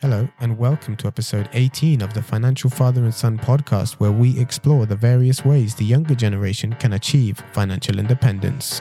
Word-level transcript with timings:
Hello, 0.00 0.28
and 0.38 0.56
welcome 0.56 0.94
to 0.98 1.08
episode 1.08 1.48
18 1.54 2.02
of 2.02 2.14
the 2.14 2.22
Financial 2.22 2.70
Father 2.70 3.02
and 3.02 3.12
Son 3.12 3.36
podcast, 3.36 3.94
where 3.94 4.12
we 4.12 4.38
explore 4.38 4.86
the 4.86 4.94
various 4.94 5.44
ways 5.44 5.74
the 5.74 5.84
younger 5.84 6.14
generation 6.14 6.72
can 6.74 6.92
achieve 6.92 7.42
financial 7.50 7.98
independence. 7.98 8.80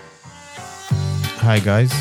Hi, 1.40 1.58
guys, 1.58 1.92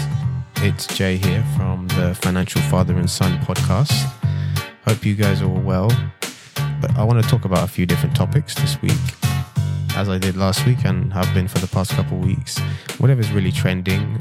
it's 0.56 0.86
Jay 0.94 1.16
here 1.16 1.42
from 1.56 1.88
the 1.88 2.14
Financial 2.14 2.60
Father 2.60 2.94
and 2.98 3.08
Son 3.08 3.38
podcast. 3.38 3.94
Hope 4.84 5.02
you 5.06 5.14
guys 5.14 5.40
are 5.40 5.48
all 5.48 5.62
well, 5.62 5.88
but 6.82 6.94
I 6.98 7.02
want 7.02 7.22
to 7.22 7.26
talk 7.26 7.46
about 7.46 7.64
a 7.64 7.68
few 7.68 7.86
different 7.86 8.14
topics 8.14 8.54
this 8.54 8.82
week, 8.82 8.92
as 9.94 10.10
I 10.10 10.18
did 10.18 10.36
last 10.36 10.66
week 10.66 10.84
and 10.84 11.10
have 11.14 11.32
been 11.32 11.48
for 11.48 11.58
the 11.58 11.68
past 11.68 11.92
couple 11.92 12.18
weeks. 12.18 12.58
Whatever's 12.98 13.32
really 13.32 13.50
trending, 13.50 14.20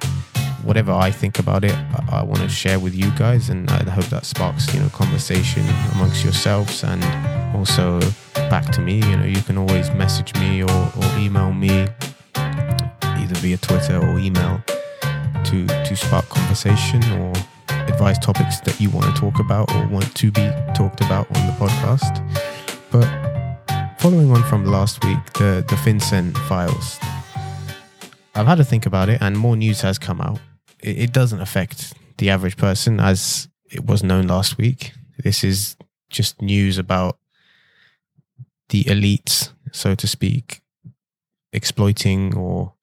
whatever 0.65 0.91
I 0.91 1.11
think 1.11 1.39
about 1.39 1.63
it, 1.63 1.73
I, 1.73 2.19
I 2.19 2.23
want 2.23 2.41
to 2.41 2.49
share 2.49 2.79
with 2.79 2.95
you 2.95 3.09
guys, 3.11 3.49
and 3.49 3.69
I 3.69 3.89
hope 3.89 4.05
that 4.05 4.25
sparks 4.25 4.73
you 4.73 4.79
know 4.79 4.89
conversation 4.89 5.63
amongst 5.93 6.23
yourselves 6.23 6.83
and 6.83 7.03
also 7.55 7.99
back 8.49 8.71
to 8.73 8.81
me. 8.81 8.95
You 8.95 9.17
know, 9.17 9.25
you 9.25 9.41
can 9.41 9.57
always 9.57 9.89
message 9.91 10.33
me 10.35 10.63
or, 10.63 10.69
or 10.69 11.17
email 11.17 11.53
me 11.53 11.87
either 12.35 13.35
via 13.35 13.57
Twitter 13.57 13.97
or 13.97 14.19
email 14.19 14.61
to 15.45 15.67
to 15.67 15.95
spark 15.95 16.27
conversation 16.29 17.03
or 17.19 17.33
advise 17.69 18.17
topics 18.17 18.59
that 18.61 18.79
you 18.81 18.89
want 18.89 19.05
to 19.05 19.21
talk 19.21 19.39
about 19.39 19.73
or 19.75 19.87
want 19.87 20.13
to 20.15 20.31
be 20.31 20.51
talked 20.73 21.01
about 21.01 21.27
on 21.35 21.47
the 21.47 21.53
podcast. 21.53 22.21
But 22.91 23.07
following 23.99 24.31
on 24.31 24.43
from 24.43 24.65
last 24.65 25.03
week, 25.05 25.23
the 25.33 25.63
the 25.67 25.75
FinCEN 25.75 26.35
files. 26.49 26.99
I've 28.37 28.47
had 28.47 28.57
to 28.57 28.65
think 28.65 28.85
about 28.85 29.07
it, 29.07 29.21
and 29.21 29.37
more 29.37 29.55
news 29.55 29.79
has 29.79 29.97
come 29.97 30.19
out 30.19 30.39
it, 30.85 30.99
it 30.99 31.13
doesn't 31.13 31.41
affect 31.41 31.93
the 32.17 32.29
average 32.29 32.55
person 32.55 32.99
as 32.99 33.49
it 33.69 33.85
was 33.85 34.03
known 34.03 34.27
last 34.27 34.57
week. 34.57 34.93
This 35.17 35.43
is 35.43 35.75
just 36.09 36.41
news 36.41 36.77
about 36.77 37.17
the 38.69 38.83
elites, 38.85 39.51
so 39.71 39.95
to 39.95 40.07
speak, 40.07 40.61
exploiting 41.51 42.35
or 42.35 42.73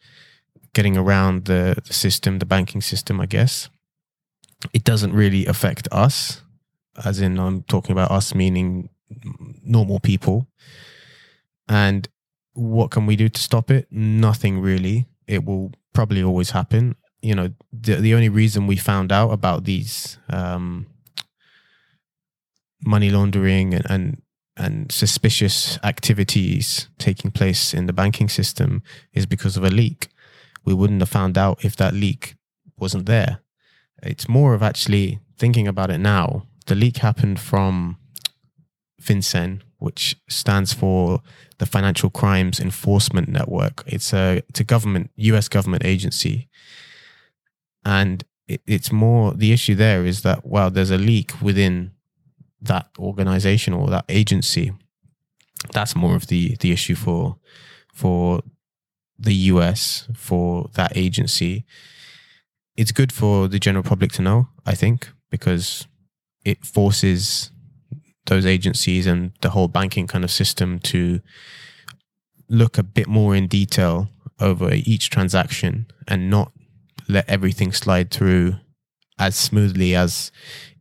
getting 0.74 0.96
around 0.96 1.44
the, 1.44 1.76
the 1.86 1.92
system, 1.92 2.38
the 2.38 2.46
banking 2.46 2.80
system, 2.80 3.20
I 3.20 3.26
guess. 3.26 3.68
It 4.72 4.84
doesn't 4.84 5.12
really 5.12 5.46
affect 5.46 5.88
us, 5.90 6.42
as 7.04 7.20
in, 7.20 7.38
I'm 7.38 7.62
talking 7.64 7.92
about 7.92 8.10
us, 8.10 8.34
meaning 8.34 8.88
normal 9.64 10.00
people. 10.00 10.46
And 11.68 12.08
what 12.54 12.90
can 12.90 13.06
we 13.06 13.16
do 13.16 13.28
to 13.28 13.40
stop 13.40 13.70
it? 13.70 13.86
Nothing 13.90 14.60
really. 14.60 15.06
It 15.26 15.44
will 15.44 15.72
probably 15.92 16.22
always 16.22 16.50
happen 16.50 16.96
you 17.22 17.34
know 17.34 17.50
the 17.72 17.96
the 17.96 18.14
only 18.14 18.28
reason 18.28 18.66
we 18.66 18.76
found 18.76 19.12
out 19.12 19.30
about 19.30 19.64
these 19.64 20.18
um, 20.28 20.86
money 22.84 23.10
laundering 23.10 23.72
and, 23.72 23.86
and 23.88 24.22
and 24.56 24.92
suspicious 24.92 25.78
activities 25.82 26.88
taking 26.98 27.30
place 27.30 27.72
in 27.72 27.86
the 27.86 27.92
banking 27.92 28.28
system 28.28 28.82
is 29.14 29.24
because 29.24 29.56
of 29.56 29.64
a 29.64 29.70
leak. 29.70 30.08
We 30.64 30.74
wouldn't 30.74 31.00
have 31.00 31.08
found 31.08 31.38
out 31.38 31.64
if 31.64 31.74
that 31.76 31.94
leak 31.94 32.34
wasn't 32.76 33.06
there. 33.06 33.40
It's 34.02 34.28
more 34.28 34.52
of 34.52 34.62
actually 34.62 35.20
thinking 35.38 35.66
about 35.66 35.90
it 35.90 35.98
now. 35.98 36.46
The 36.66 36.74
leak 36.74 36.98
happened 36.98 37.40
from 37.40 37.96
FinCEN, 39.00 39.62
which 39.78 40.16
stands 40.28 40.72
for 40.72 41.22
the 41.58 41.66
Financial 41.66 42.10
Crimes 42.10 42.60
Enforcement 42.60 43.28
Network. 43.28 43.82
It's 43.86 44.12
a 44.12 44.42
it's 44.48 44.60
a 44.60 44.64
government 44.64 45.10
US 45.16 45.48
government 45.48 45.84
agency 45.84 46.48
and 47.84 48.24
it, 48.48 48.62
it's 48.66 48.92
more 48.92 49.32
the 49.32 49.52
issue 49.52 49.74
there 49.74 50.04
is 50.04 50.22
that 50.22 50.46
well 50.46 50.70
there's 50.70 50.90
a 50.90 50.98
leak 50.98 51.40
within 51.40 51.92
that 52.60 52.88
organization 52.98 53.74
or 53.74 53.88
that 53.88 54.04
agency. 54.08 54.72
That's 55.72 55.94
more 55.96 56.16
of 56.16 56.26
the 56.28 56.56
the 56.60 56.72
issue 56.72 56.94
for 56.94 57.36
for 57.94 58.42
the 59.18 59.34
US 59.34 60.08
for 60.14 60.68
that 60.74 60.96
agency. 60.96 61.64
It's 62.76 62.92
good 62.92 63.12
for 63.12 63.48
the 63.48 63.58
general 63.58 63.84
public 63.84 64.12
to 64.12 64.22
know 64.22 64.48
i 64.66 64.74
think 64.74 65.10
because 65.30 65.86
it 66.44 66.64
forces 66.64 67.50
those 68.26 68.46
agencies 68.46 69.06
and 69.06 69.32
the 69.40 69.50
whole 69.50 69.68
banking 69.68 70.06
kind 70.06 70.24
of 70.24 70.30
system 70.30 70.78
to 70.78 71.20
look 72.48 72.78
a 72.78 72.82
bit 72.82 73.08
more 73.08 73.34
in 73.34 73.46
detail 73.46 74.08
over 74.40 74.70
each 74.72 75.10
transaction 75.10 75.86
and 76.06 76.30
not 76.30 76.52
let 77.08 77.28
everything 77.28 77.72
slide 77.72 78.10
through 78.10 78.56
as 79.18 79.36
smoothly 79.36 79.94
as 79.94 80.32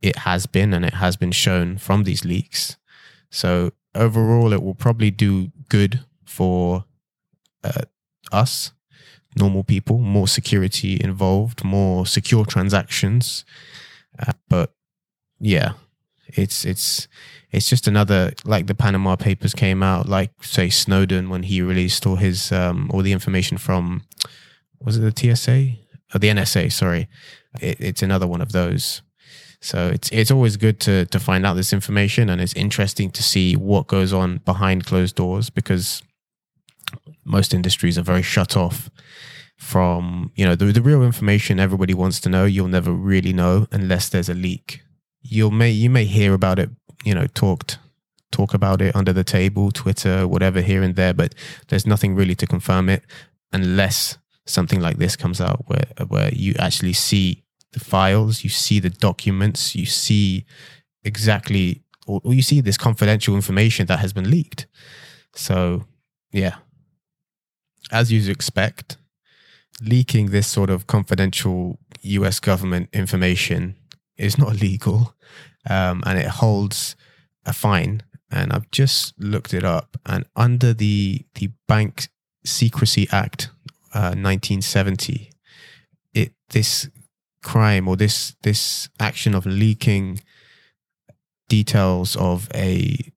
it 0.02 0.18
has 0.18 0.46
been 0.46 0.74
and 0.74 0.86
it 0.86 0.96
has 0.96 1.16
been 1.16 1.32
shown 1.32 1.78
from 1.78 2.04
these 2.04 2.26
leaks. 2.26 2.78
So 3.30 3.72
overall, 3.94 4.54
it 4.54 4.64
will 4.64 4.76
probably 4.76 5.12
do 5.12 5.52
good 5.70 6.04
for 6.26 6.86
uh, 7.64 7.84
us, 8.32 8.72
normal 9.38 9.64
people, 9.64 10.00
more 10.00 10.28
security 10.28 11.00
involved, 11.02 11.64
more 11.64 12.06
secure 12.06 12.46
transactions. 12.46 13.46
Uh, 14.20 14.34
but 14.50 14.74
yeah, 15.40 15.74
it's 16.28 16.66
it's 16.66 17.08
it's 17.52 17.70
just 17.70 17.88
another 17.88 18.32
like 18.46 18.68
the 18.68 18.76
Panama 18.76 19.16
Papers 19.16 19.54
came 19.54 19.84
out, 19.84 20.08
like 20.08 20.32
say 20.44 20.70
Snowden 20.70 21.30
when 21.30 21.44
he 21.44 21.62
released 21.62 22.06
all 22.06 22.16
his 22.16 22.52
um, 22.52 22.90
all 22.94 23.02
the 23.02 23.12
information 23.12 23.58
from 23.58 24.04
was 24.80 24.98
it 24.98 25.02
the 25.02 25.36
TSA? 25.36 25.81
Or 26.14 26.20
the 26.20 26.30
NSA, 26.30 26.72
sorry. 26.72 27.08
It, 27.60 27.80
it's 27.80 28.02
another 28.02 28.28
one 28.28 28.42
of 28.42 28.52
those. 28.52 29.02
So 29.62 29.90
it's 29.90 30.10
it's 30.12 30.32
always 30.32 30.58
good 30.58 30.80
to 30.82 31.06
to 31.06 31.20
find 31.20 31.46
out 31.46 31.54
this 31.54 31.72
information, 31.72 32.30
and 32.30 32.42
it's 32.42 32.54
interesting 32.54 33.12
to 33.12 33.22
see 33.22 33.56
what 33.56 33.88
goes 33.88 34.12
on 34.12 34.38
behind 34.40 34.86
closed 34.86 35.16
doors 35.16 35.50
because 35.50 36.02
most 37.24 37.54
industries 37.54 37.98
are 37.98 38.04
very 38.04 38.24
shut 38.24 38.58
off 38.58 38.90
from 39.58 40.32
you 40.36 40.44
know 40.44 40.56
the 40.56 40.66
the 40.66 40.82
real 40.82 41.04
information 41.04 41.60
everybody 41.60 41.94
wants 41.94 42.20
to 42.22 42.30
know. 42.30 42.46
You'll 42.46 42.68
never 42.68 42.92
really 42.92 43.34
know 43.34 43.68
unless 43.72 44.10
there's 44.10 44.30
a 44.30 44.34
leak. 44.34 44.82
You'll 45.22 45.52
may 45.52 45.70
you 45.70 45.92
may 45.92 46.06
hear 46.06 46.34
about 46.34 46.58
it, 46.58 46.72
you 47.04 47.14
know, 47.14 47.28
talked 47.28 47.78
talk 48.32 48.54
about 48.54 48.82
it 48.82 48.96
under 48.96 49.14
the 49.14 49.24
table, 49.24 49.72
Twitter, 49.72 50.28
whatever 50.28 50.62
here 50.62 50.82
and 50.82 50.96
there, 50.96 51.14
but 51.14 51.36
there's 51.68 51.86
nothing 51.86 52.16
really 52.16 52.36
to 52.36 52.48
confirm 52.48 52.90
it 52.90 53.04
unless 53.52 54.18
something 54.46 54.82
like 54.82 54.98
this 54.98 55.16
comes 55.16 55.40
out 55.40 55.64
where 55.68 55.86
where 56.08 56.34
you 56.34 56.56
actually 56.60 56.94
see 56.94 57.44
the 57.74 57.80
files, 57.80 58.44
you 58.44 58.50
see 58.50 58.80
the 58.80 58.90
documents, 58.90 59.76
you 59.76 59.86
see 59.86 60.46
exactly 61.04 61.84
or, 62.08 62.22
you 62.26 62.42
see 62.42 62.62
this 62.62 62.78
confidential 62.78 63.36
information 63.36 63.86
that 63.88 64.00
has 64.00 64.14
been 64.14 64.30
leaked. 64.30 64.68
So 65.36 65.86
yeah. 66.32 66.56
As 67.92 68.12
you 68.12 68.32
expect, 68.32 68.98
leaking 69.82 70.28
this 70.28 70.48
sort 70.48 70.70
of 70.70 70.88
confidential 70.88 71.80
US 72.02 72.40
government 72.40 72.90
information 72.94 73.76
is 74.18 74.38
not 74.38 74.56
legal 74.62 75.16
um, 75.70 76.04
and 76.06 76.18
it 76.18 76.28
holds 76.28 76.96
a 77.46 77.54
fine. 77.54 78.04
And 78.30 78.54
I've 78.54 78.72
just 78.72 79.14
looked 79.20 79.54
it 79.54 79.66
up. 79.66 79.98
And 80.06 80.26
under 80.36 80.74
the, 80.74 81.26
the 81.36 81.50
Bank 81.68 82.08
Secrecy 82.46 83.08
Act 83.12 83.50
1970, 83.94 85.30
uh, 85.30 85.36
it 86.14 86.34
this 86.50 86.90
crime 87.44 87.88
or 87.88 87.96
this 87.96 88.36
this 88.44 88.90
action 89.00 89.34
of 89.36 89.46
leaking 89.46 90.22
details 91.50 92.16
of 92.16 92.50
a 92.54 93.12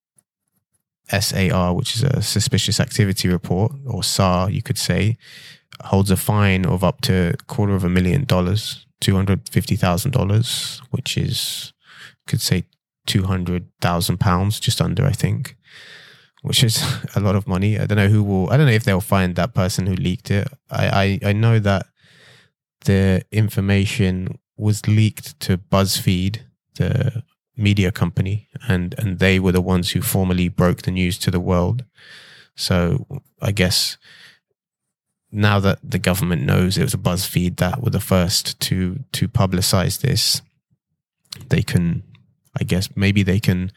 SAR, 1.09 1.75
which 1.75 1.95
is 1.97 2.03
a 2.03 2.23
suspicious 2.23 2.81
activity 2.81 3.29
report, 3.29 3.73
or 3.87 4.03
SAR, 4.03 4.51
you 4.51 4.63
could 4.63 4.79
say, 4.79 5.17
holds 5.85 6.11
a 6.11 6.17
fine 6.17 6.65
of 6.65 6.83
up 6.83 7.01
to 7.03 7.35
quarter 7.47 7.75
of 7.75 7.85
a 7.85 7.89
million 7.89 8.25
dollars, 8.25 8.87
two 9.01 9.15
hundred 9.15 9.49
fifty 9.49 9.77
thousand 9.77 10.13
dollars, 10.13 10.81
which 10.91 11.17
is 11.17 11.73
could 12.27 12.41
say 12.41 12.65
two 13.07 13.25
hundred 13.25 13.69
thousand 13.81 14.19
pounds, 14.19 14.59
just 14.59 14.81
under, 14.81 15.05
I 15.05 15.13
think 15.13 15.57
which 16.45 16.63
is 16.63 16.85
a 17.17 17.21
lot 17.21 17.35
of 17.35 17.49
money. 17.49 17.79
I 17.79 17.87
don't 17.87 17.97
know 17.97 18.09
who 18.09 18.23
will. 18.23 18.51
I 18.51 18.57
don't 18.57 18.67
know 18.67 18.73
if 18.73 18.85
they'll 18.85 19.01
find 19.01 19.35
that 19.35 19.55
person 19.55 19.87
who 19.87 19.95
leaked 19.95 20.31
it. 20.31 20.47
I 20.71 21.19
I, 21.25 21.31
I 21.31 21.33
know 21.33 21.59
that 21.59 21.87
the 22.85 23.25
information 23.33 24.39
was 24.57 24.87
leaked 24.87 25.41
to 25.41 25.57
BuzzFeed, 25.57 26.41
the 26.77 27.25
media 27.57 27.91
company, 27.91 28.49
and 28.69 28.95
and 28.99 29.19
they 29.19 29.41
were 29.41 29.53
the 29.53 29.63
ones 29.63 29.93
who 29.93 30.03
formally 30.03 30.49
broke 30.49 30.83
the 30.83 30.91
news 30.91 31.19
to 31.19 31.31
the 31.31 31.41
world. 31.41 31.85
So 32.57 33.07
I 33.41 33.51
guess 33.51 33.97
now 35.33 35.59
that 35.61 35.79
the 35.83 35.99
government 35.99 36.43
knows 36.43 36.77
it 36.77 36.85
was 36.85 36.95
a 36.95 36.99
BuzzFeed 36.99 37.57
that 37.57 37.83
were 37.83 37.91
the 37.91 38.01
first 38.01 38.61
to 38.61 39.01
to 39.13 39.29
publicize 39.29 40.03
this, 40.03 40.43
they 41.49 41.63
can, 41.63 42.03
I 42.61 42.65
guess, 42.65 42.91
maybe 42.95 43.23
they 43.23 43.41
can 43.41 43.73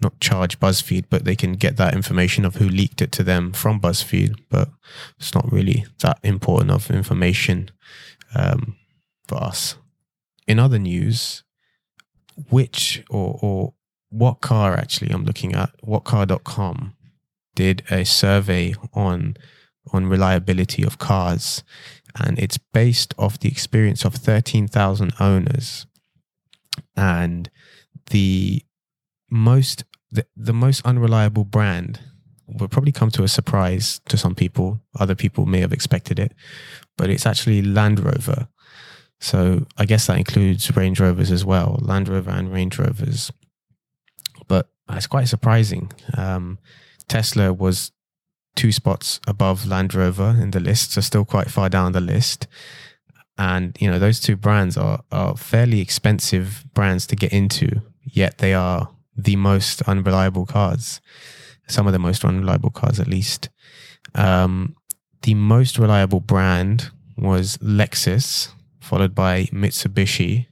not 0.00 0.20
charge 0.20 0.60
BuzzFeed, 0.60 1.06
but 1.08 1.24
they 1.24 1.36
can 1.36 1.54
get 1.54 1.76
that 1.76 1.94
information 1.94 2.44
of 2.44 2.56
who 2.56 2.68
leaked 2.68 3.00
it 3.00 3.12
to 3.12 3.22
them 3.22 3.52
from 3.52 3.80
BuzzFeed. 3.80 4.36
But 4.50 4.70
it's 5.18 5.34
not 5.34 5.50
really 5.50 5.86
that 6.00 6.18
important 6.22 6.70
of 6.70 6.90
information 6.90 7.70
um, 8.34 8.76
for 9.26 9.42
us. 9.42 9.76
In 10.46 10.58
other 10.58 10.78
news, 10.78 11.42
which 12.50 13.02
or, 13.08 13.38
or 13.42 13.74
what 14.10 14.40
car 14.40 14.74
actually 14.74 15.10
I'm 15.10 15.24
looking 15.24 15.54
at, 15.54 15.70
whatcar.com 15.82 16.94
did 17.54 17.82
a 17.90 18.04
survey 18.04 18.74
on 18.92 19.36
on 19.92 20.06
reliability 20.06 20.82
of 20.82 20.98
cars 20.98 21.62
and 22.18 22.38
it's 22.38 22.58
based 22.58 23.14
off 23.18 23.38
the 23.38 23.48
experience 23.48 24.04
of 24.04 24.14
13,000 24.14 25.12
owners 25.20 25.86
and 26.96 27.50
the 28.10 28.62
most 29.30 29.84
the, 30.10 30.24
the 30.36 30.52
most 30.52 30.84
unreliable 30.86 31.44
brand 31.44 32.00
will 32.46 32.68
probably 32.68 32.92
come 32.92 33.10
to 33.10 33.24
a 33.24 33.28
surprise 33.28 34.00
to 34.08 34.16
some 34.16 34.34
people. 34.34 34.80
Other 34.98 35.16
people 35.16 35.46
may 35.46 35.60
have 35.60 35.72
expected 35.72 36.18
it 36.18 36.32
but 36.96 37.10
it's 37.10 37.26
actually 37.26 37.62
Land 37.62 38.00
Rover. 38.00 38.48
So 39.20 39.66
I 39.76 39.84
guess 39.84 40.06
that 40.06 40.18
includes 40.18 40.74
Range 40.76 40.98
Rovers 40.98 41.30
as 41.30 41.44
well 41.44 41.78
Land 41.80 42.08
Rover 42.08 42.30
and 42.30 42.52
Range 42.52 42.78
Rovers. 42.78 43.32
But 44.48 44.68
it's 44.90 45.06
quite 45.06 45.28
surprising. 45.28 45.92
Um, 46.16 46.58
Tesla 47.08 47.52
was 47.52 47.92
two 48.54 48.72
spots 48.72 49.20
above 49.26 49.66
Land 49.66 49.94
Rover 49.94 50.36
in 50.40 50.50
the 50.50 50.60
list, 50.60 50.92
so 50.92 51.00
still 51.00 51.24
quite 51.24 51.50
far 51.50 51.68
down 51.68 51.92
the 51.92 52.00
list. 52.00 52.46
And 53.38 53.76
you 53.80 53.90
know, 53.90 53.98
those 53.98 54.20
two 54.20 54.36
brands 54.36 54.76
are 54.76 55.02
are 55.10 55.36
fairly 55.36 55.80
expensive 55.80 56.64
brands 56.74 57.06
to 57.08 57.16
get 57.16 57.32
into, 57.32 57.82
yet 58.02 58.38
they 58.38 58.54
are 58.54 58.90
the 59.16 59.36
most 59.36 59.82
unreliable 59.82 60.46
cars. 60.46 61.00
Some 61.68 61.86
of 61.86 61.92
the 61.92 61.98
most 61.98 62.24
unreliable 62.24 62.70
cars, 62.70 63.00
at 63.00 63.08
least. 63.08 63.48
Um, 64.14 64.76
the 65.22 65.34
most 65.34 65.78
reliable 65.78 66.20
brand 66.20 66.90
was 67.16 67.56
Lexus, 67.58 68.50
followed 68.80 69.14
by 69.14 69.44
Mitsubishi, 69.46 70.46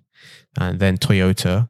and 0.58 0.78
then 0.78 0.98
Toyota. 0.98 1.68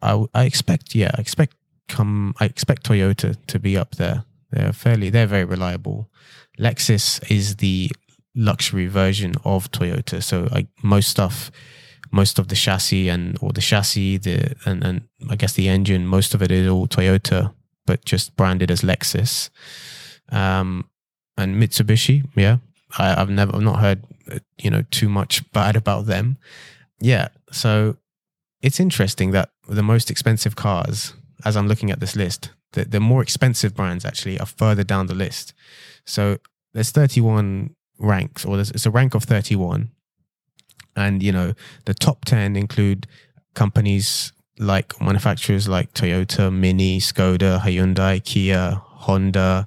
I, 0.00 0.24
I 0.32 0.44
expect, 0.44 0.94
yeah, 0.94 1.10
I 1.16 1.20
expect 1.20 1.56
come. 1.88 2.34
I 2.40 2.46
expect 2.46 2.84
Toyota 2.84 3.36
to 3.46 3.58
be 3.58 3.76
up 3.76 3.96
there. 3.96 4.24
They're 4.50 4.72
fairly, 4.72 5.10
they're 5.10 5.26
very 5.26 5.44
reliable. 5.44 6.10
Lexus 6.58 7.20
is 7.30 7.56
the 7.56 7.90
luxury 8.34 8.86
version 8.86 9.34
of 9.44 9.70
Toyota. 9.70 10.22
So 10.22 10.48
like 10.50 10.68
most 10.82 11.08
stuff, 11.08 11.50
most 12.12 12.38
of 12.38 12.48
the 12.48 12.54
chassis 12.54 13.08
and 13.08 13.36
or 13.40 13.52
the 13.52 13.60
chassis, 13.60 14.18
the 14.18 14.54
and 14.64 14.84
and 14.84 15.08
I 15.28 15.36
guess 15.36 15.54
the 15.54 15.68
engine, 15.68 16.06
most 16.06 16.34
of 16.34 16.42
it 16.42 16.50
is 16.50 16.68
all 16.68 16.86
Toyota, 16.86 17.52
but 17.86 18.04
just 18.04 18.36
branded 18.36 18.70
as 18.70 18.82
Lexus. 18.82 19.50
Um, 20.30 20.88
and 21.36 21.56
Mitsubishi, 21.56 22.28
yeah, 22.36 22.58
I, 22.98 23.20
I've 23.20 23.30
never, 23.30 23.54
I've 23.56 23.62
not 23.62 23.80
heard, 23.80 24.04
you 24.58 24.70
know, 24.70 24.82
too 24.90 25.08
much 25.08 25.50
bad 25.52 25.76
about 25.76 26.06
them. 26.06 26.36
Yeah, 27.00 27.28
so 27.50 27.96
it's 28.60 28.78
interesting 28.78 29.32
that 29.32 29.50
the 29.68 29.82
most 29.82 30.10
expensive 30.10 30.56
cars, 30.56 31.14
as 31.44 31.56
I'm 31.56 31.68
looking 31.68 31.90
at 31.90 32.00
this 32.00 32.14
list, 32.14 32.50
the, 32.72 32.84
the 32.84 33.00
more 33.00 33.22
expensive 33.22 33.74
brands 33.74 34.04
actually 34.04 34.38
are 34.38 34.46
further 34.46 34.84
down 34.84 35.06
the 35.06 35.14
list. 35.14 35.52
So 36.04 36.38
there's 36.72 36.90
31 36.90 37.74
ranks, 37.98 38.44
or 38.44 38.58
it's 38.58 38.86
a 38.86 38.90
rank 38.90 39.14
of 39.14 39.24
31. 39.24 39.90
And, 40.96 41.22
you 41.22 41.32
know, 41.32 41.54
the 41.86 41.94
top 41.94 42.24
10 42.24 42.56
include 42.56 43.06
companies 43.54 44.32
like 44.58 45.00
manufacturers 45.00 45.68
like 45.68 45.92
Toyota, 45.94 46.52
Mini, 46.52 47.00
Skoda, 47.00 47.60
Hyundai, 47.60 48.22
Kia, 48.22 48.80
Honda, 48.84 49.66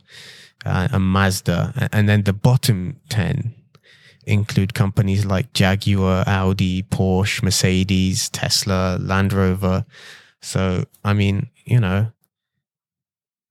uh, 0.65 0.87
and 0.91 1.03
Mazda. 1.03 1.89
And 1.91 2.07
then 2.07 2.23
the 2.23 2.33
bottom 2.33 2.99
10 3.09 3.53
include 4.25 4.73
companies 4.73 5.25
like 5.25 5.53
Jaguar, 5.53 6.23
Audi, 6.27 6.83
Porsche, 6.83 7.43
Mercedes, 7.43 8.29
Tesla, 8.29 8.97
Land 8.99 9.33
Rover. 9.33 9.85
So, 10.41 10.85
I 11.03 11.13
mean, 11.13 11.49
you 11.65 11.79
know, 11.79 12.11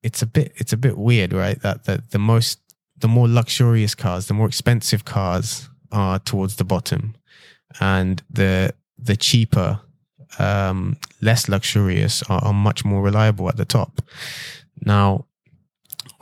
it's 0.02 0.22
a 0.22 0.26
bit 0.26 0.52
it's 0.56 0.72
a 0.72 0.76
bit 0.76 0.98
weird, 0.98 1.32
right? 1.32 1.60
That 1.62 1.84
that 1.84 2.10
the 2.10 2.18
most 2.18 2.60
the 2.96 3.08
more 3.08 3.28
luxurious 3.28 3.94
cars, 3.94 4.26
the 4.26 4.34
more 4.34 4.46
expensive 4.46 5.04
cars 5.04 5.68
are 5.90 6.18
towards 6.18 6.56
the 6.56 6.64
bottom, 6.64 7.14
and 7.80 8.22
the 8.30 8.74
the 8.98 9.16
cheaper, 9.16 9.80
um, 10.38 10.96
less 11.20 11.48
luxurious 11.48 12.22
are, 12.24 12.42
are 12.44 12.52
much 12.52 12.84
more 12.84 13.02
reliable 13.02 13.48
at 13.48 13.56
the 13.56 13.64
top. 13.64 14.00
Now, 14.80 15.26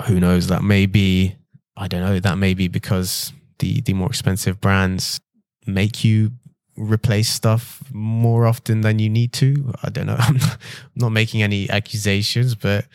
who 0.07 0.19
knows? 0.21 0.49
That 0.49 0.63
may 0.63 0.87
be 0.87 1.37
I 1.77 1.89
don't 1.89 2.03
know. 2.03 2.21
That 2.21 2.39
may 2.39 2.55
be 2.55 2.69
because 2.69 3.33
the 3.59 3.81
the 3.81 3.95
more 3.95 4.09
expensive 4.09 4.61
brands 4.61 5.21
make 5.67 6.05
you 6.05 6.33
replace 6.77 7.29
stuff 7.29 7.83
more 7.93 8.47
often 8.47 8.81
than 8.81 8.99
you 8.99 9.09
need 9.09 9.33
to. 9.35 9.73
I 9.83 9.91
don't 9.91 10.07
know. 10.07 10.17
I'm 10.19 10.39
not, 10.97 11.11
making 11.11 11.43
any 11.43 11.69
accusations, 11.71 12.55
but 12.55 12.87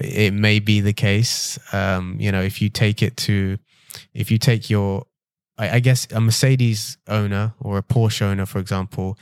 it 0.00 0.32
may 0.32 0.60
be 0.60 0.80
the 0.80 0.92
case. 0.92 1.58
Um, 1.72 2.16
you 2.18 2.30
know, 2.30 2.40
if 2.42 2.62
you 2.62 2.68
take 2.68 3.02
it 3.02 3.16
to, 3.18 3.58
if 4.12 4.30
you 4.30 4.38
take 4.38 4.70
your, 4.70 5.06
I, 5.58 5.76
I 5.76 5.80
guess 5.80 6.06
a 6.12 6.20
Mercedes 6.20 6.98
owner 7.08 7.54
or 7.60 7.78
a 7.78 7.82
Porsche 7.82 8.22
owner, 8.22 8.46
for 8.46 8.58
example, 8.58 9.18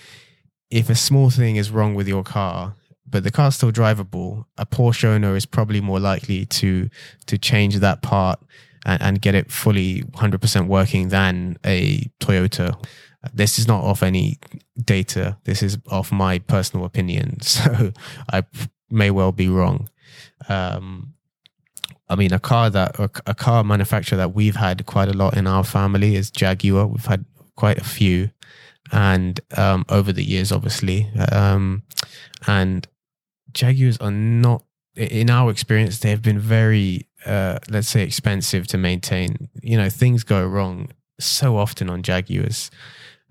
if 0.71 0.89
a 0.89 0.95
small 0.95 1.31
thing 1.31 1.57
is 1.57 1.71
wrong 1.71 1.95
with 1.95 2.09
your 2.09 2.23
car, 2.23 2.77
but 3.09 3.25
the 3.25 3.31
car's 3.31 3.57
still 3.57 3.73
drivable, 3.73 4.47
a 4.57 4.65
Porsche 4.65 5.05
owner 5.05 5.37
is 5.37 5.45
probably 5.45 5.81
more 5.81 6.01
likely 6.01 6.47
to 6.47 6.89
to 7.27 7.39
change 7.39 7.77
that 7.77 8.03
part 8.03 8.41
and, 8.87 9.03
and 9.03 9.21
get 9.21 9.35
it 9.35 9.53
fully 9.53 10.03
100% 10.03 10.67
working 10.67 11.09
than 11.09 11.59
a 11.65 12.11
Toyota 12.21 12.77
this 13.33 13.59
is 13.59 13.69
not 13.69 13.85
off 13.85 14.03
any 14.03 14.39
data. 14.85 15.39
This 15.45 15.63
is 15.63 15.79
off 15.91 16.11
my 16.11 16.39
personal 16.39 16.85
opinion. 16.85 17.39
So 17.53 17.93
I 18.33 18.45
may 18.91 19.11
well 19.11 19.33
be 19.33 19.49
wrong. 19.49 19.89
Um, 20.49 21.15
I 22.13 22.15
mean, 22.15 22.35
a 22.35 22.39
car 22.39 22.69
that 22.69 22.97
a 23.27 23.35
car 23.35 23.65
manufacturer 23.65 24.19
that 24.19 24.35
we've 24.35 24.57
had 24.57 24.85
quite 24.85 25.09
a 25.09 25.17
lot 25.17 25.35
in 25.35 25.47
our 25.47 25.65
family 25.65 26.15
is 26.15 26.31
Jaguar. 26.31 26.87
We've 26.87 27.07
had 27.07 27.25
quite 27.57 27.79
a 27.79 27.85
few, 27.85 28.31
and 28.93 29.41
um, 29.57 29.87
over 29.89 30.13
the 30.13 30.23
years, 30.23 30.53
obviously, 30.53 31.09
um, 31.33 31.85
and 32.47 32.87
Jaguars 33.53 33.97
are 33.97 34.11
not, 34.11 34.63
in 34.95 35.31
our 35.31 35.51
experience, 35.51 36.01
they 36.01 36.11
have 36.11 36.21
been 36.21 36.39
very, 36.39 37.09
uh, 37.25 37.59
let's 37.71 37.89
say, 37.89 38.03
expensive 38.03 38.67
to 38.67 38.77
maintain. 38.77 39.49
You 39.63 39.79
know, 39.79 39.89
things 39.89 40.23
go 40.23 40.47
wrong 40.47 40.91
so 41.19 41.57
often 41.57 41.89
on 41.89 42.03
Jaguars. 42.03 42.71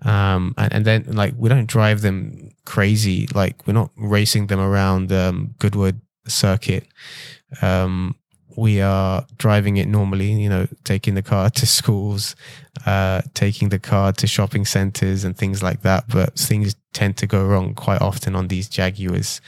Um, 0.04 0.54
and, 0.58 0.72
and 0.72 0.84
then 0.84 1.04
like 1.12 1.34
we 1.36 1.48
don't 1.48 1.66
drive 1.66 2.00
them 2.00 2.50
crazy. 2.66 3.28
Like 3.32 3.64
we're 3.64 3.74
not 3.74 3.92
racing 3.96 4.48
them 4.48 4.58
around 4.58 5.12
um, 5.12 5.54
Goodwood 5.60 6.00
Circuit. 6.26 6.88
Um, 7.60 8.16
we 8.56 8.80
are 8.80 9.26
driving 9.38 9.76
it 9.76 9.88
normally, 9.88 10.32
you 10.32 10.48
know, 10.48 10.66
taking 10.84 11.14
the 11.14 11.22
car 11.22 11.50
to 11.58 11.66
schools, 11.66 12.36
uh, 12.86 13.22
taking 13.34 13.68
the 13.68 13.78
car 13.78 14.12
to 14.12 14.26
shopping 14.26 14.64
centers 14.64 15.24
and 15.24 15.36
things 15.36 15.62
like 15.62 15.82
that. 15.82 16.04
But 16.08 16.38
things 16.38 16.74
tend 16.92 17.16
to 17.18 17.26
go 17.26 17.44
wrong 17.44 17.74
quite 17.74 18.00
often 18.00 18.34
on 18.34 18.48
these 18.48 18.68
Jaguars. 18.68 19.40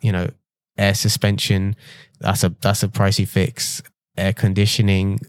You 0.00 0.12
know, 0.12 0.30
air 0.78 0.94
suspension, 0.94 1.76
that's 2.20 2.44
a 2.44 2.54
that's 2.60 2.82
a 2.82 2.88
pricey 2.88 3.26
fix. 3.26 3.82
Air 4.16 4.32
conditioning, 4.32 5.20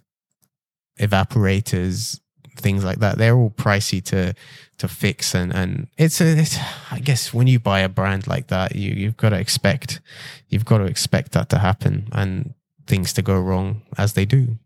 evaporators, 1.00 2.20
things 2.58 2.84
like 2.84 3.00
that. 3.00 3.17
They're 3.17 3.36
all 3.36 3.51
pricey 3.51 4.03
to 4.05 4.34
to 4.77 4.88
fix, 4.88 5.36
and 5.36 5.53
and 5.53 5.88
it's 5.98 6.22
a 6.22 6.38
it's, 6.38 6.58
I 6.91 7.00
guess 7.00 7.34
when 7.34 7.48
you 7.48 7.60
buy 7.60 7.81
a 7.81 7.89
brand 7.89 8.27
like 8.27 8.48
that, 8.48 8.75
you 8.75 8.91
you've 8.91 9.17
got 9.17 9.29
to 9.29 9.39
expect 9.39 10.01
you've 10.50 10.65
got 10.65 10.79
to 10.79 10.86
expect 10.86 11.34
that 11.34 11.50
to 11.50 11.60
happen 11.60 12.08
and 12.12 12.53
things 12.91 13.13
to 13.13 13.21
go 13.21 13.39
wrong 13.39 13.83
as 13.98 14.12
they 14.13 14.25
do. 14.25 14.57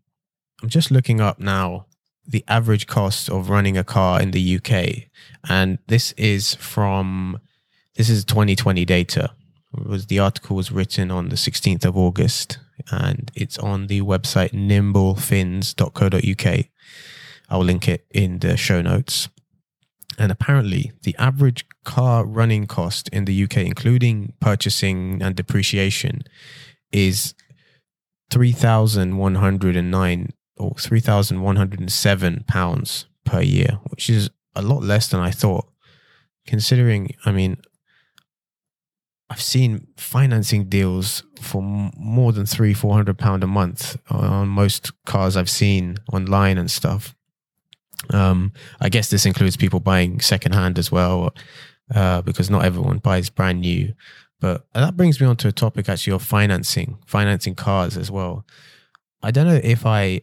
I'm 0.60 0.68
just 0.68 0.90
looking 0.90 1.20
up 1.20 1.38
now 1.38 1.86
the 2.26 2.44
average 2.48 2.88
cost 2.88 3.30
of 3.30 3.48
running 3.48 3.78
a 3.78 3.84
car 3.84 4.20
in 4.20 4.32
the 4.32 4.56
UK, 4.56 5.04
and 5.48 5.78
this 5.86 6.10
is 6.12 6.56
from 6.56 7.38
this 7.94 8.10
is 8.10 8.24
2020 8.24 8.84
data. 8.84 9.30
It 9.78 9.86
was 9.86 10.06
the 10.06 10.18
article 10.18 10.56
was 10.56 10.72
written 10.72 11.12
on 11.12 11.28
the 11.28 11.36
16th 11.36 11.84
of 11.84 11.96
August, 11.96 12.58
and 12.90 13.30
it's 13.36 13.58
on 13.58 13.86
the 13.86 14.00
website 14.00 14.50
nimblefins.co.uk. 14.50 16.66
I'll 17.48 17.62
link 17.62 17.88
it 17.88 18.06
in 18.10 18.40
the 18.40 18.56
show 18.56 18.82
notes. 18.82 19.28
And 20.18 20.32
apparently, 20.32 20.90
the 21.02 21.14
average 21.16 21.64
car 21.84 22.24
running 22.24 22.66
cost 22.66 23.08
in 23.10 23.26
the 23.26 23.44
UK, 23.44 23.58
including 23.58 24.32
purchasing 24.40 25.22
and 25.22 25.36
depreciation, 25.36 26.24
is 26.90 27.34
3,109 28.30 30.28
or 30.58 30.74
3,107 30.78 32.44
pounds 32.48 33.06
per 33.24 33.40
year, 33.40 33.78
which 33.90 34.08
is 34.10 34.30
a 34.54 34.62
lot 34.62 34.82
less 34.82 35.08
than 35.08 35.20
I 35.20 35.30
thought. 35.30 35.66
Considering, 36.46 37.14
I 37.24 37.32
mean, 37.32 37.56
I've 39.28 39.42
seen 39.42 39.88
financing 39.96 40.68
deals 40.68 41.24
for 41.40 41.60
more 41.62 42.32
than 42.32 42.46
three, 42.46 42.72
four 42.74 42.94
hundred 42.94 43.18
pound 43.18 43.42
a 43.42 43.48
month 43.48 43.96
on 44.08 44.48
most 44.48 44.92
cars 45.04 45.36
I've 45.36 45.50
seen 45.50 45.96
online 46.12 46.58
and 46.58 46.70
stuff. 46.70 47.14
Um, 48.10 48.52
I 48.80 48.88
guess 48.88 49.10
this 49.10 49.26
includes 49.26 49.56
people 49.56 49.80
buying 49.80 50.20
secondhand 50.20 50.78
as 50.78 50.92
well. 50.92 51.34
uh, 51.94 52.20
because 52.22 52.50
not 52.50 52.64
everyone 52.64 52.98
buys 52.98 53.30
brand 53.30 53.60
new. 53.60 53.94
But 54.40 54.66
that 54.74 54.96
brings 54.96 55.20
me 55.20 55.26
on 55.26 55.36
to 55.38 55.48
a 55.48 55.52
topic 55.52 55.88
actually 55.88 56.12
of 56.12 56.22
financing, 56.22 56.98
financing 57.06 57.54
cars 57.54 57.96
as 57.96 58.10
well. 58.10 58.44
I 59.22 59.30
don't 59.30 59.46
know 59.46 59.60
if 59.62 59.86
I 59.86 60.22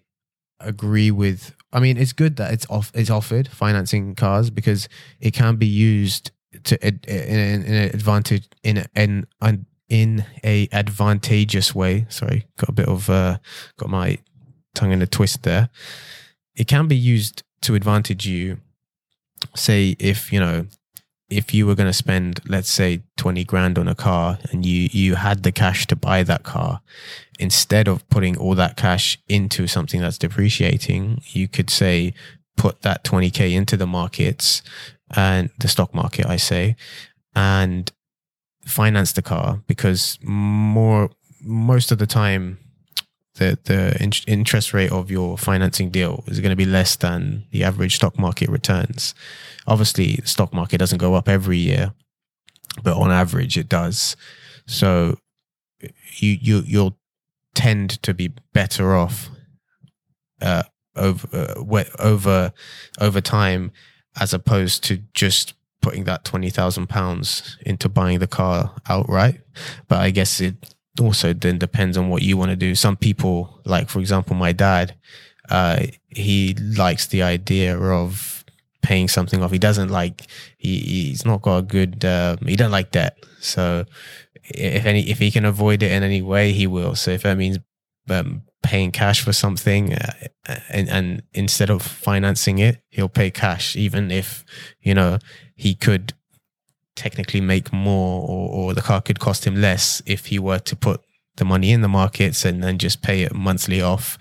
agree 0.60 1.12
with. 1.12 1.56
I 1.72 1.80
mean, 1.80 1.98
it's 1.98 2.14
good 2.14 2.36
that 2.38 2.54
it's 2.54 2.66
off. 2.70 2.92
It's 2.94 3.10
offered 3.10 3.48
financing 3.48 4.16
cars 4.16 4.50
because 4.50 4.88
it 5.20 5.34
can 5.34 5.56
be 5.56 5.66
used 5.66 6.32
to 6.66 6.88
in, 6.88 7.00
in, 7.08 7.62
an 7.64 7.90
advantage 7.90 8.48
in 8.64 8.86
an 8.96 9.26
in 9.42 9.66
in 9.90 10.26
a 10.44 10.68
advantageous 10.72 11.74
way. 11.74 12.06
Sorry, 12.10 12.46
got 12.58 12.70
a 12.70 12.74
bit 12.74 12.88
of 12.88 13.10
uh, 13.10 13.40
got 13.78 13.90
my 13.90 14.20
tongue 14.76 14.92
in 14.92 15.02
a 15.02 15.08
twist 15.08 15.44
there. 15.44 15.70
It 16.56 16.68
can 16.68 16.88
be 16.88 16.96
used 16.96 17.44
to 17.62 17.76
advantage 17.76 18.28
you. 18.28 18.60
Say 19.56 19.96
if 20.00 20.32
you 20.32 20.40
know 20.40 20.68
if 21.30 21.54
you 21.54 21.66
were 21.66 21.76
going 21.76 21.90
to 21.90 21.94
spend 21.94 22.40
let's 22.48 22.70
say 22.70 23.02
20 23.18 23.44
grand 23.46 23.78
on 23.78 23.88
a 23.88 23.96
car 23.96 24.38
and 24.52 24.66
you 24.66 24.90
you 24.92 25.16
had 25.16 25.44
the 25.44 25.52
cash 25.52 25.88
to 25.88 25.96
buy 25.96 26.24
that 26.24 26.44
car 26.44 26.82
instead 27.40 27.88
of 27.88 28.08
putting 28.10 28.38
all 28.38 28.56
that 28.56 28.78
cash 28.78 29.18
into 29.28 29.68
something 29.68 30.02
that's 30.02 30.18
depreciating 30.18 31.22
you 31.28 31.48
could 31.48 31.70
say 31.70 32.14
put 32.58 32.82
that 32.82 33.04
20k 33.04 33.54
into 33.54 33.76
the 33.76 33.88
markets 33.88 34.62
and 35.16 35.50
the 35.60 35.68
stock 35.68 35.94
market 35.94 36.26
i 36.26 36.36
say 36.36 36.76
and 37.36 37.92
finance 38.66 39.14
the 39.14 39.22
car 39.22 39.62
because 39.68 40.20
more 40.22 41.10
most 41.42 41.92
of 41.92 41.98
the 41.98 42.08
time 42.08 42.58
the 43.36 43.58
the 43.64 44.02
in- 44.02 44.12
interest 44.28 44.74
rate 44.74 44.92
of 44.92 45.10
your 45.10 45.38
financing 45.38 45.90
deal 45.90 46.24
is 46.28 46.40
going 46.40 46.52
to 46.52 46.56
be 46.56 46.66
less 46.66 46.96
than 46.96 47.46
the 47.52 47.64
average 47.64 47.96
stock 47.96 48.18
market 48.20 48.50
returns. 48.50 49.16
Obviously, 49.68 50.16
the 50.16 50.28
stock 50.28 50.54
market 50.54 50.78
doesn't 50.78 51.00
go 51.00 51.16
up 51.16 51.28
every 51.28 51.58
year, 51.58 51.94
but 52.84 52.96
on 52.96 53.12
average, 53.12 53.58
it 53.58 53.70
does. 53.70 54.16
So 54.68 55.18
you 56.18 56.38
you 56.42 56.64
you'll 56.66 56.98
tend 57.56 58.02
to 58.04 58.14
be 58.14 58.34
better 58.54 58.96
off 58.96 59.30
uh, 60.42 60.64
over 60.96 61.28
uh, 61.34 61.84
over 62.00 62.54
over 63.00 63.22
time 63.22 63.72
as 64.20 64.34
opposed 64.34 64.84
to 64.86 64.98
just 65.14 65.54
putting 65.82 66.04
that 66.06 66.24
twenty 66.24 66.50
thousand 66.50 66.88
pounds 66.88 67.58
into 67.66 67.90
buying 67.90 68.20
the 68.20 68.28
car 68.28 68.76
outright. 68.88 69.42
But 69.88 70.00
I 70.00 70.12
guess 70.12 70.40
it 70.40 70.73
also 71.00 71.34
then 71.34 71.58
depends 71.58 71.98
on 71.98 72.10
what 72.10 72.22
you 72.22 72.38
want 72.38 72.52
to 72.52 72.56
do. 72.56 72.76
Some 72.76 72.96
people, 72.96 73.62
like 73.66 73.90
for 73.90 74.00
example, 74.00 74.36
my 74.36 74.52
dad, 74.52 74.96
uh, 75.50 75.84
he 76.10 76.54
likes 76.54 77.08
the 77.08 77.24
idea 77.24 77.78
of 77.78 78.46
paying 78.82 79.08
something 79.08 79.42
off. 79.42 79.52
He 79.52 79.60
doesn't 79.60 79.90
like 79.90 80.28
he 80.58 80.80
he's 80.80 81.26
not 81.26 81.42
got 81.42 81.58
a 81.58 81.62
good 81.64 82.06
uh, 82.06 82.38
he 82.46 82.56
doesn't 82.56 82.72
like 82.72 82.92
debt. 82.92 83.18
So 83.40 83.86
if 84.44 84.86
any 84.86 85.10
if 85.10 85.20
he 85.20 85.32
can 85.32 85.46
avoid 85.46 85.82
it 85.84 85.92
in 85.92 86.04
any 86.04 86.22
way, 86.22 86.52
he 86.52 86.68
will. 86.68 86.96
So 86.96 87.12
if 87.12 87.24
that 87.24 87.38
means 87.38 87.58
um, 88.10 88.44
paying 88.62 88.92
cash 88.92 89.22
for 89.22 89.34
something 89.34 89.94
uh, 89.94 90.14
and, 90.70 90.90
and 90.90 91.24
instead 91.34 91.70
of 91.70 91.82
financing 91.82 92.60
it, 92.60 92.82
he'll 92.90 93.10
pay 93.10 93.32
cash, 93.32 93.76
even 93.76 94.12
if 94.12 94.46
you 94.82 94.94
know 94.94 95.18
he 95.56 95.74
could 95.74 96.14
technically 96.96 97.42
make 97.42 97.74
more 97.74 98.22
or, 98.22 98.50
or 98.50 98.74
the 98.74 98.82
car 98.82 99.02
could 99.02 99.20
cost 99.20 99.46
him 99.46 99.60
less 99.60 100.02
if 100.06 100.28
he 100.28 100.40
were 100.40 100.60
to 100.60 100.76
put 100.76 101.02
the 101.38 101.46
money 101.46 101.72
in 101.72 101.82
the 101.82 101.88
markets 101.88 102.46
and 102.46 102.64
then 102.64 102.78
just 102.78 103.02
pay 103.02 103.24
it 103.24 103.34
monthly 103.34 103.82
off. 103.82 104.18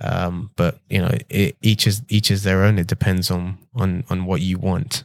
Um, 0.00 0.50
but 0.56 0.80
you 0.88 1.00
know, 1.00 1.16
it, 1.28 1.56
each 1.60 1.86
is 1.86 2.02
each 2.08 2.30
is 2.30 2.42
their 2.42 2.62
own. 2.62 2.78
It 2.78 2.86
depends 2.86 3.30
on 3.30 3.58
on 3.74 4.04
on 4.10 4.26
what 4.26 4.40
you 4.40 4.58
want. 4.58 5.04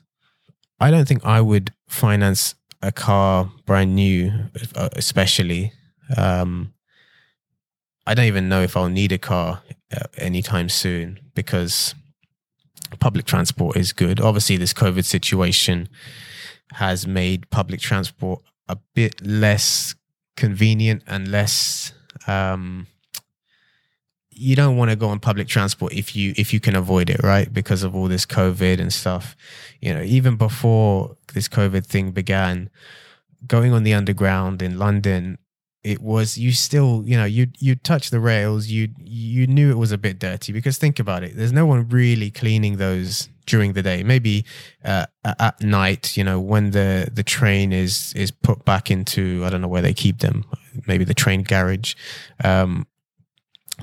I 0.80 0.92
don't 0.92 1.08
think 1.08 1.26
I 1.26 1.42
would 1.42 1.72
finance 1.88 2.56
a 2.82 2.92
car 2.92 3.50
brand 3.66 3.96
new, 3.96 4.32
uh, 4.76 4.90
especially. 4.94 5.72
Um, 6.16 6.74
I 8.06 8.14
don't 8.14 8.26
even 8.26 8.50
know 8.50 8.62
if 8.62 8.76
I'll 8.76 8.90
need 8.90 9.12
a 9.12 9.18
car 9.18 9.64
uh, 9.96 10.08
anytime 10.18 10.70
soon 10.70 11.20
because 11.34 11.96
public 13.00 13.26
transport 13.26 13.78
is 13.78 13.94
good. 13.94 14.20
Obviously, 14.20 14.58
this 14.58 14.74
COVID 14.74 15.06
situation 15.06 15.88
has 16.74 17.08
made 17.08 17.50
public 17.50 17.80
transport 17.80 18.42
a 18.68 18.78
bit 18.94 19.26
less 19.26 19.96
convenient 20.36 21.04
and 21.08 21.30
less 21.30 21.94
um, 22.28 22.88
you 24.36 24.56
don't 24.56 24.78
want 24.78 24.90
to 24.90 24.96
go 24.96 25.10
on 25.10 25.20
public 25.20 25.48
transport 25.48 25.94
if 25.94 26.16
you 26.16 26.34
if 26.38 26.54
you 26.54 26.60
can 26.60 26.76
avoid 26.76 27.10
it 27.10 27.22
right? 27.24 27.54
Because 27.54 27.84
of 27.84 27.96
all 27.96 28.08
this 28.08 28.26
covid 28.26 28.80
and 28.80 28.92
stuff. 28.92 29.36
You 29.80 29.94
know 29.94 30.02
even 30.02 30.38
before 30.38 31.18
this 31.34 31.48
covid 31.48 31.86
thing 31.86 32.12
began 32.12 32.70
going 33.46 33.74
on 33.74 33.84
the 33.84 33.94
underground 33.94 34.62
in 34.62 34.80
london 34.80 35.38
it 35.84 36.02
was 36.02 36.38
you 36.38 36.52
still 36.52 37.04
you 37.06 37.18
know 37.18 37.26
you 37.26 37.48
you 37.60 37.76
touch 37.76 38.10
the 38.10 38.20
rails 38.20 38.68
you 38.68 38.90
you 38.98 39.46
knew 39.48 39.70
it 39.70 39.78
was 39.78 39.92
a 39.92 39.98
bit 39.98 40.18
dirty 40.18 40.54
because 40.54 40.78
think 40.78 40.98
about 40.98 41.24
it 41.24 41.36
there's 41.36 41.52
no 41.52 41.66
one 41.66 41.88
really 41.90 42.32
cleaning 42.32 42.78
those 42.78 43.30
during 43.46 43.74
the 43.74 43.82
day. 43.82 44.04
Maybe 44.04 44.46
uh, 44.86 45.06
at 45.26 45.62
night 45.62 46.16
you 46.16 46.24
know 46.24 46.40
when 46.40 46.72
the 46.72 47.10
the 47.12 47.24
train 47.24 47.74
is 47.74 48.14
is 48.16 48.32
put 48.32 48.64
back 48.66 48.90
into 48.90 49.44
i 49.44 49.50
don't 49.50 49.62
know 49.62 49.68
where 49.68 49.82
they 49.82 49.94
keep 49.94 50.20
them 50.20 50.46
maybe 50.88 51.04
the 51.04 51.14
train 51.14 51.44
garage 51.44 51.96
um, 52.44 52.88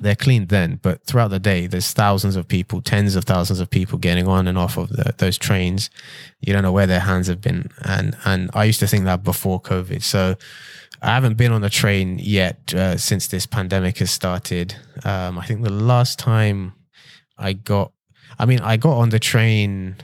they're 0.00 0.16
cleaned 0.16 0.48
then. 0.48 0.78
But 0.82 1.04
throughout 1.04 1.28
the 1.28 1.38
day 1.38 1.66
there's 1.66 1.92
thousands 1.92 2.36
of 2.36 2.46
people 2.48 2.80
tens 2.80 3.16
of 3.16 3.24
thousands 3.24 3.60
of 3.60 3.70
people 3.70 3.98
getting 3.98 4.28
on 4.28 4.46
and 4.46 4.56
off 4.56 4.76
of 4.76 4.90
the, 4.90 5.14
those 5.18 5.36
trains. 5.38 5.90
You 6.40 6.52
don't 6.52 6.62
know 6.62 6.72
where 6.72 6.86
their 6.86 7.00
hands 7.00 7.26
have 7.26 7.40
been. 7.40 7.70
And 7.82 8.16
and 8.24 8.50
i 8.54 8.64
used 8.64 8.80
to 8.80 8.86
think 8.86 9.04
that 9.04 9.22
before 9.22 9.60
covid. 9.60 10.02
So 10.02 10.36
I 11.02 11.14
haven't 11.14 11.36
been 11.36 11.52
on 11.52 11.64
a 11.64 11.70
train 11.70 12.18
yet 12.18 12.74
uh, 12.74 12.96
since 12.96 13.28
this 13.28 13.46
pandemic 13.46 13.98
has 13.98 14.10
started. 14.10 14.74
Um, 15.04 15.38
I 15.38 15.46
think 15.46 15.62
the 15.62 15.70
last 15.70 16.18
time 16.18 16.74
I 17.38 17.54
got, 17.54 17.92
I 18.38 18.44
mean, 18.44 18.60
I 18.60 18.76
got 18.76 18.98
on 18.98 19.08
the 19.08 19.18
train. 19.18 19.96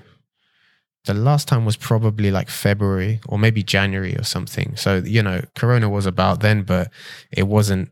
The 1.05 1.15
last 1.15 1.49
time 1.49 1.65
was 1.65 1.77
probably 1.77 2.31
like 2.31 2.49
February 2.49 3.21
or 3.29 3.39
maybe 3.39 3.63
January 3.63 4.17
or 4.17 4.25
something. 4.25 4.75
So 4.77 5.03
you 5.05 5.23
know, 5.23 5.43
Corona 5.55 5.89
was 5.89 6.07
about 6.07 6.41
then, 6.41 6.63
but 6.63 6.91
it 7.31 7.47
wasn't. 7.47 7.91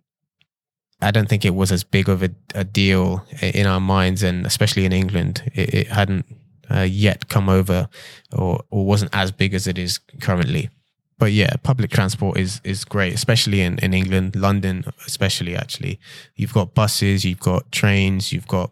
I 1.03 1.11
don't 1.11 1.29
think 1.29 1.45
it 1.45 1.55
was 1.55 1.71
as 1.71 1.85
big 1.85 2.09
of 2.09 2.23
a, 2.23 2.31
a 2.55 2.65
deal 2.65 3.27
in 3.43 3.67
our 3.67 3.81
minds, 3.81 4.23
and 4.23 4.47
especially 4.47 4.87
in 4.87 4.93
England, 4.93 5.43
it, 5.55 5.75
it 5.75 5.87
hadn't 5.89 6.25
uh, 6.71 6.81
yet 6.81 7.29
come 7.29 7.51
over, 7.51 7.89
or 8.33 8.65
or 8.71 8.87
wasn't 8.87 9.15
as 9.15 9.31
big 9.31 9.53
as 9.53 9.67
it 9.67 9.79
is 9.79 9.99
currently 10.23 10.71
but 11.19 11.33
yeah, 11.33 11.55
public 11.63 11.91
transport 11.91 12.39
is 12.39 12.61
is 12.65 12.85
great, 12.85 13.15
especially 13.15 13.61
in, 13.61 13.79
in 13.79 13.95
England, 13.95 14.37
London, 14.37 14.85
especially 15.07 15.57
actually. 15.57 16.01
You've 16.35 16.53
got 16.53 16.75
buses, 16.75 17.25
you've 17.25 17.41
got 17.41 17.71
trains, 17.71 18.33
you've 18.33 18.49
got 18.49 18.71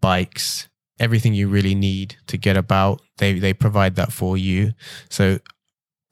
bikes, 0.00 0.68
everything 0.98 1.34
you 1.34 1.48
really 1.48 1.74
need 1.74 2.16
to 2.26 2.36
get 2.36 2.56
about. 2.56 3.00
They 3.18 3.38
they 3.38 3.54
provide 3.54 3.96
that 3.96 4.12
for 4.12 4.36
you. 4.36 4.74
So 5.08 5.38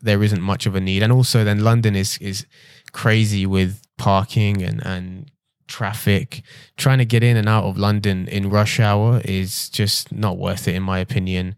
there 0.01 0.23
isn't 0.23 0.41
much 0.41 0.65
of 0.67 0.75
a 0.75 0.81
need. 0.81 1.03
And 1.03 1.13
also 1.13 1.45
then 1.45 1.63
London 1.63 1.95
is 1.95 2.19
is 2.19 2.47
crazy 2.93 3.45
with 3.45 3.83
parking 3.99 4.63
and, 4.63 4.85
and 4.87 5.31
traffic. 5.67 6.43
Trying 6.79 6.99
to 6.99 7.05
get 7.05 7.23
in 7.23 7.37
and 7.37 7.49
out 7.49 7.65
of 7.65 7.77
London 7.77 8.29
in 8.29 8.49
rush 8.49 8.81
hour 8.81 9.21
is 9.25 9.69
just 9.69 10.11
not 10.11 10.39
worth 10.39 10.67
it 10.67 10.75
in 10.75 10.83
my 10.83 10.99
opinion 11.01 11.55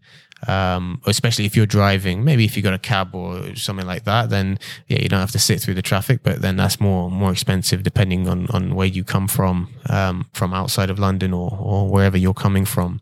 um, 0.47 1.01
especially 1.05 1.45
if 1.45 1.55
you're 1.55 1.65
driving. 1.65 2.23
Maybe 2.23 2.45
if 2.45 2.55
you 2.57 2.63
got 2.63 2.73
a 2.73 2.79
cab 2.79 3.13
or 3.13 3.55
something 3.55 3.85
like 3.85 4.03
that, 4.05 4.29
then 4.29 4.59
yeah, 4.87 5.01
you 5.01 5.09
don't 5.09 5.19
have 5.19 5.31
to 5.31 5.39
sit 5.39 5.59
through 5.61 5.75
the 5.75 5.81
traffic. 5.81 6.21
But 6.23 6.41
then 6.41 6.57
that's 6.57 6.79
more 6.79 7.11
more 7.11 7.31
expensive 7.31 7.83
depending 7.83 8.27
on 8.27 8.47
on 8.47 8.75
where 8.75 8.87
you 8.87 9.03
come 9.03 9.27
from, 9.27 9.69
um, 9.89 10.27
from 10.33 10.53
outside 10.53 10.89
of 10.89 10.99
London 10.99 11.33
or 11.33 11.57
or 11.59 11.89
wherever 11.89 12.17
you're 12.17 12.33
coming 12.33 12.65
from. 12.65 13.01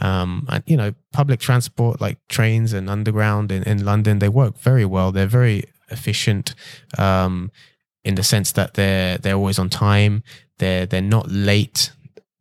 Um, 0.00 0.46
and 0.48 0.62
you 0.66 0.76
know, 0.76 0.94
public 1.12 1.40
transport 1.40 2.00
like 2.00 2.18
trains 2.28 2.72
and 2.72 2.88
underground 2.88 3.52
in, 3.52 3.62
in 3.64 3.84
London, 3.84 4.18
they 4.18 4.28
work 4.28 4.58
very 4.58 4.84
well. 4.84 5.12
They're 5.12 5.26
very 5.26 5.64
efficient. 5.90 6.54
Um, 6.96 7.50
in 8.04 8.14
the 8.14 8.22
sense 8.22 8.52
that 8.52 8.74
they're 8.74 9.18
they're 9.18 9.34
always 9.34 9.58
on 9.58 9.68
time. 9.68 10.22
They're 10.58 10.86
they're 10.86 11.02
not 11.02 11.30
late 11.30 11.92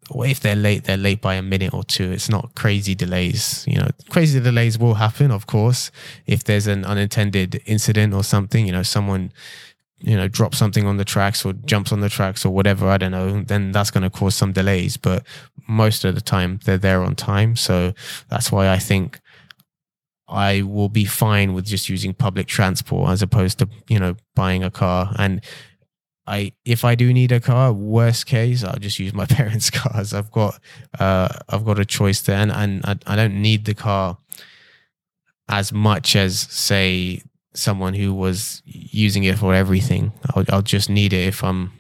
or 0.10 0.26
if 0.26 0.40
they're 0.40 0.56
late, 0.56 0.86
they're 0.86 0.98
late 0.98 1.22
by 1.22 1.36
a 1.36 1.42
minute 1.42 1.74
or 1.74 1.84
two. 1.84 2.12
It's 2.12 2.30
not 2.30 2.56
crazy 2.56 2.96
delays. 2.96 3.66
You 3.68 3.80
know, 3.80 3.90
crazy 4.10 4.40
delays 4.40 4.78
will 4.78 4.96
happen, 4.96 5.32
of 5.32 5.48
course, 5.48 5.92
if 6.26 6.44
there's 6.44 6.68
an 6.68 6.86
unintended 6.86 7.62
incident 7.66 8.14
or 8.14 8.24
something. 8.24 8.66
You 8.66 8.72
know, 8.72 8.84
someone 8.84 9.32
you 10.00 10.16
know 10.16 10.28
drops 10.28 10.58
something 10.58 10.86
on 10.86 10.98
the 10.98 11.06
tracks 11.06 11.44
or 11.44 11.54
jumps 11.54 11.92
on 11.92 12.02
the 12.02 12.10
tracks 12.10 12.46
or 12.46 12.54
whatever. 12.54 12.88
I 12.88 12.98
don't 12.98 13.12
know. 13.12 13.42
Then 13.42 13.72
that's 13.72 13.92
going 13.92 14.04
to 14.04 14.10
cause 14.10 14.36
some 14.36 14.54
delays. 14.54 14.98
But 14.98 15.26
most 15.68 16.06
of 16.06 16.16
the 16.16 16.22
time, 16.22 16.60
they're 16.66 16.78
there 16.78 17.04
on 17.04 17.16
time. 17.16 17.56
So 17.56 17.94
that's 18.30 18.52
why 18.52 18.70
I 18.70 18.80
think. 18.80 19.20
I 20.30 20.62
will 20.62 20.90
be 20.90 21.06
fine 21.06 21.54
with 21.54 21.64
just 21.64 21.88
using 21.88 22.14
public 22.14 22.48
transport 22.48 23.12
as 23.12 23.22
opposed 23.22 23.60
to, 23.60 23.70
you 23.88 23.98
know, 23.98 24.18
buying 24.36 24.62
a 24.62 24.70
car. 24.70 25.16
And 25.18 25.42
I 26.28 26.52
if 26.66 26.84
I 26.84 26.96
do 26.96 27.14
need 27.14 27.32
a 27.32 27.40
car, 27.40 27.72
worst 27.72 28.26
case, 28.26 28.64
I'll 28.64 28.80
just 28.80 29.00
use 29.00 29.14
my 29.14 29.26
parents' 29.40 29.70
cars. 29.70 30.14
I've 30.14 30.32
got 30.32 30.60
uh, 31.00 31.30
I've 31.50 31.66
got 31.66 31.80
a 31.80 31.86
choice 31.86 32.22
there, 32.22 32.38
and, 32.38 32.52
and 32.52 32.86
I, 32.86 32.98
I 33.14 33.16
don't 33.16 33.42
need 33.42 33.66
the 33.66 33.74
car 33.74 34.18
as 35.50 35.72
much 35.72 36.16
as 36.16 36.40
say 36.40 37.22
someone 37.54 37.94
who 37.94 38.14
was 38.14 38.62
using 38.66 39.24
it 39.24 39.38
for 39.38 39.54
everything. 39.54 40.12
I'll, 40.36 40.44
I'll 40.50 40.62
just 40.62 40.90
need 40.90 41.14
it 41.14 41.28
if 41.28 41.44
I'm, 41.44 41.72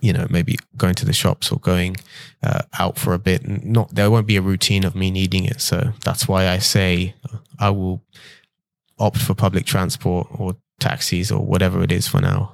you 0.00 0.12
know, 0.12 0.26
maybe 0.28 0.56
going 0.76 0.94
to 0.96 1.06
the 1.06 1.12
shops 1.12 1.50
or 1.50 1.58
going 1.58 1.96
uh, 2.42 2.62
out 2.78 2.98
for 2.98 3.14
a 3.14 3.18
bit. 3.18 3.46
Not 3.64 3.94
there 3.94 4.10
won't 4.10 4.26
be 4.26 4.36
a 4.36 4.42
routine 4.42 4.84
of 4.84 4.94
me 4.94 5.10
needing 5.10 5.44
it. 5.44 5.60
So 5.60 5.92
that's 6.04 6.28
why 6.28 6.48
I 6.48 6.58
say 6.58 7.14
I 7.58 7.70
will 7.70 8.02
opt 8.98 9.18
for 9.18 9.34
public 9.34 9.64
transport 9.64 10.28
or 10.30 10.56
taxis 10.80 11.32
or 11.32 11.44
whatever 11.44 11.82
it 11.82 11.92
is 11.92 12.06
for 12.06 12.20
now. 12.20 12.53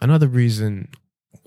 Another 0.00 0.28
reason 0.28 0.88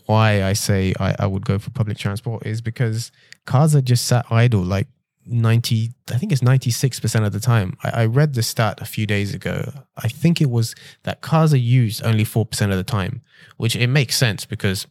why 0.05 0.43
I 0.43 0.53
say 0.53 0.93
I, 0.99 1.15
I 1.19 1.25
would 1.25 1.45
go 1.45 1.59
for 1.59 1.69
public 1.71 1.97
transport 1.97 2.45
is 2.45 2.61
because 2.61 3.11
cars 3.45 3.75
are 3.75 3.81
just 3.81 4.05
sat 4.05 4.25
idle. 4.29 4.61
Like 4.61 4.87
90 5.25 5.93
i 6.11 6.17
think 6.17 6.33
it's 6.33 6.41
96% 6.41 7.25
of 7.25 7.31
the 7.31 7.39
time. 7.39 7.77
I, 7.83 8.01
I, 8.01 8.05
read 8.05 8.33
the 8.33 8.43
stat 8.43 8.81
a 8.81 8.85
few 8.85 9.05
days 9.05 9.33
ago. 9.33 9.71
I 9.97 10.07
think 10.07 10.41
it 10.41 10.49
was 10.49 10.75
that 11.03 11.21
cars 11.21 11.53
are 11.53 11.57
used 11.57 12.03
only 12.03 12.25
4% 12.25 12.71
of 12.71 12.77
the 12.77 12.83
time 12.83 13.21
which 13.57 13.75
it 13.75 13.87
makes 13.87 14.17
sense 14.17 14.45
because 14.45 14.85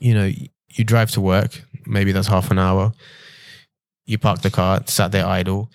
you 0.00 0.14
know 0.14 0.30
you 0.70 0.84
drive 0.84 1.10
to 1.12 1.20
work 1.20 1.64
maybe 1.86 2.12
that's 2.12 2.28
half 2.28 2.50
an 2.50 2.58
hour. 2.58 2.92
You 4.06 4.18
park 4.18 4.42
the 4.42 4.50
car 4.50 4.82
sat 4.86 5.12
there 5.12 5.26
idle 5.26 5.70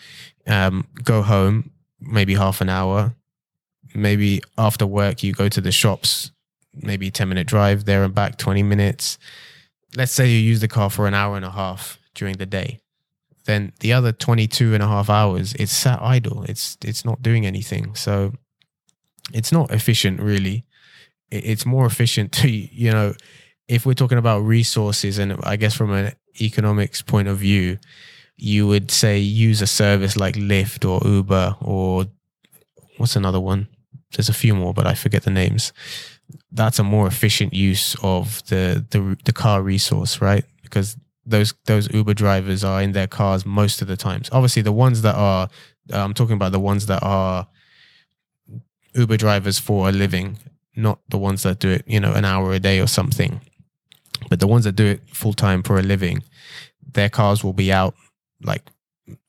um, 0.47 0.87
go 1.03 1.21
home 1.21 1.71
maybe 1.99 2.35
half 2.35 2.61
an 2.61 2.69
hour. 2.69 3.13
Maybe 3.95 4.41
after 4.57 4.85
work 4.85 5.23
you 5.23 5.33
go 5.33 5.49
to 5.49 5.61
the 5.61 5.71
shops 5.71 6.31
maybe 6.73 7.11
10 7.11 7.29
minute 7.29 7.47
drive 7.47 7.85
there 7.85 8.03
and 8.03 8.13
back 8.13 8.37
20 8.37 8.63
minutes. 8.63 9.17
Let's 9.95 10.11
say 10.11 10.27
you 10.27 10.37
use 10.37 10.61
the 10.61 10.67
car 10.67 10.89
for 10.89 11.07
an 11.07 11.13
hour 11.13 11.35
and 11.35 11.45
a 11.45 11.51
half 11.51 11.99
during 12.13 12.37
the 12.37 12.45
day. 12.45 12.79
Then 13.45 13.73
the 13.79 13.93
other 13.93 14.11
22 14.11 14.73
and 14.73 14.83
a 14.83 14.87
half 14.87 15.09
hours 15.09 15.53
it's 15.53 15.71
sat 15.71 16.01
idle. 16.01 16.43
It's 16.43 16.77
it's 16.83 17.03
not 17.03 17.21
doing 17.21 17.45
anything. 17.45 17.95
So 17.95 18.33
it's 19.33 19.51
not 19.51 19.71
efficient 19.71 20.19
really. 20.19 20.65
It's 21.31 21.65
more 21.65 21.85
efficient 21.85 22.31
to 22.39 22.49
you 22.49 22.91
know 22.91 23.13
if 23.69 23.85
we're 23.85 23.93
talking 23.93 24.17
about 24.17 24.39
resources 24.39 25.19
and 25.19 25.37
i 25.43 25.55
guess 25.55 25.75
from 25.75 25.91
an 25.93 26.11
economics 26.41 27.01
point 27.01 27.27
of 27.27 27.37
view 27.37 27.77
you 28.35 28.67
would 28.67 28.89
say 28.91 29.19
use 29.19 29.61
a 29.61 29.67
service 29.67 30.17
like 30.17 30.35
lyft 30.35 30.89
or 30.89 31.07
uber 31.07 31.55
or 31.61 32.05
what's 32.97 33.15
another 33.15 33.39
one 33.39 33.67
there's 34.13 34.29
a 34.29 34.33
few 34.33 34.55
more 34.55 34.73
but 34.73 34.87
i 34.87 34.93
forget 34.93 35.23
the 35.23 35.31
names 35.31 35.73
that's 36.51 36.79
a 36.79 36.83
more 36.83 37.07
efficient 37.07 37.53
use 37.53 37.95
of 38.03 38.45
the 38.47 38.85
the, 38.91 39.17
the 39.25 39.33
car 39.33 39.61
resource 39.61 40.21
right 40.21 40.45
because 40.61 40.95
those 41.29 41.53
those 41.65 41.91
Uber 41.93 42.13
drivers 42.13 42.63
are 42.63 42.81
in 42.81 42.91
their 42.91 43.07
cars 43.07 43.45
most 43.45 43.81
of 43.81 43.87
the 43.87 43.97
times. 43.97 44.29
Obviously, 44.31 44.61
the 44.61 44.71
ones 44.71 45.01
that 45.03 45.15
are 45.15 45.47
uh, 45.93 46.03
I'm 46.03 46.13
talking 46.13 46.35
about 46.35 46.51
the 46.51 46.59
ones 46.59 46.87
that 46.87 47.01
are 47.03 47.47
Uber 48.95 49.17
drivers 49.17 49.59
for 49.59 49.89
a 49.89 49.91
living, 49.91 50.37
not 50.75 50.99
the 51.09 51.17
ones 51.17 51.43
that 51.43 51.59
do 51.59 51.69
it, 51.69 51.83
you 51.85 51.99
know, 51.99 52.13
an 52.13 52.25
hour 52.25 52.51
a 52.53 52.59
day 52.59 52.79
or 52.79 52.87
something. 52.87 53.41
But 54.29 54.39
the 54.39 54.47
ones 54.47 54.65
that 54.65 54.75
do 54.75 54.85
it 54.85 55.01
full 55.09 55.33
time 55.33 55.63
for 55.63 55.79
a 55.79 55.83
living, 55.83 56.23
their 56.93 57.09
cars 57.09 57.43
will 57.43 57.53
be 57.53 57.71
out 57.71 57.95
like 58.41 58.63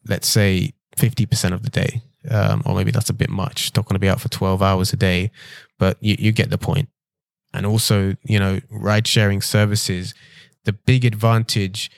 let's 0.06 0.28
say 0.28 0.72
50% 0.96 1.52
of 1.52 1.62
the 1.62 1.70
day. 1.70 2.02
Um, 2.28 2.62
or 2.66 2.74
maybe 2.74 2.90
that's 2.90 3.08
a 3.08 3.14
bit 3.14 3.30
much. 3.30 3.74
Not 3.74 3.86
going 3.86 3.94
to 3.94 4.00
be 4.00 4.08
out 4.08 4.20
for 4.20 4.28
12 4.28 4.62
hours 4.62 4.92
a 4.92 4.96
day, 4.96 5.30
but 5.78 5.96
you, 6.00 6.16
you 6.18 6.32
get 6.32 6.50
the 6.50 6.58
point. 6.58 6.88
And 7.54 7.64
also, 7.64 8.14
you 8.24 8.38
know, 8.38 8.60
ride 8.70 9.06
sharing 9.06 9.40
services 9.40 10.14
the 10.64 10.72
big 10.72 11.04
advantage 11.04 11.90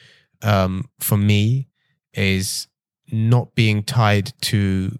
um, 0.42 0.88
for 1.00 1.16
me 1.16 1.68
is 2.14 2.68
not 3.10 3.54
being 3.54 3.82
tied 3.82 4.32
to, 4.42 4.98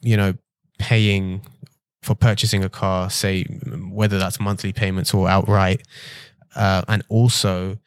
you 0.00 0.16
know, 0.16 0.34
paying 0.78 1.42
for 2.02 2.14
purchasing 2.14 2.64
a 2.64 2.68
car, 2.68 3.10
say 3.10 3.44
whether 3.44 4.18
that's 4.18 4.40
monthly 4.40 4.72
payments 4.72 5.12
or 5.12 5.28
outright, 5.28 5.86
uh, 6.56 6.82
and 6.88 7.02
also 7.08 7.78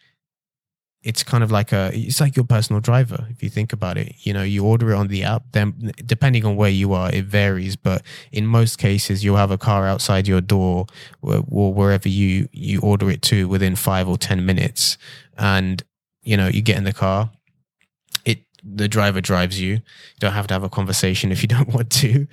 it's 1.04 1.22
kind 1.22 1.44
of 1.44 1.52
like 1.52 1.72
a 1.72 1.92
it's 1.94 2.22
like 2.22 2.36
your 2.36 2.46
personal 2.46 2.80
driver 2.80 3.28
if 3.30 3.44
you 3.44 3.50
think 3.50 3.74
about 3.74 3.98
it. 3.98 4.16
You 4.20 4.34
know 4.34 4.44
you 4.44 4.66
order 4.66 4.92
it 4.92 4.96
on 4.96 5.10
the 5.10 5.24
app 5.24 5.44
then 5.52 5.92
depending 6.06 6.46
on 6.46 6.56
where 6.56 6.70
you 6.70 6.94
are 6.94 7.12
it 7.12 7.26
varies 7.26 7.76
but 7.76 8.02
in 8.32 8.48
most 8.48 8.78
cases 8.78 9.24
you'll 9.24 9.38
have 9.38 9.52
a 9.52 9.58
car 9.58 9.86
outside 9.86 10.28
your 10.28 10.42
door 10.42 10.88
or 11.22 11.74
wherever 11.74 12.08
you 12.08 12.48
you 12.52 12.80
order 12.80 13.10
it 13.12 13.22
to 13.24 13.48
within 13.48 13.76
5 13.76 14.08
or 14.08 14.18
10 14.18 14.46
minutes. 14.46 14.98
And 15.38 15.84
you 16.24 16.38
know 16.38 16.48
you 16.48 16.62
get 16.62 16.78
in 16.78 16.86
the 16.86 16.94
car 16.94 17.32
it 18.24 18.40
the 18.64 18.88
driver 18.88 19.20
drives 19.20 19.60
you. 19.60 19.74
You 19.74 20.20
don't 20.20 20.32
have 20.32 20.48
to 20.48 20.54
have 20.54 20.64
a 20.64 20.70
conversation 20.70 21.32
if 21.36 21.42
you 21.42 21.50
don't 21.50 21.74
want 21.74 21.92
to. 21.92 22.28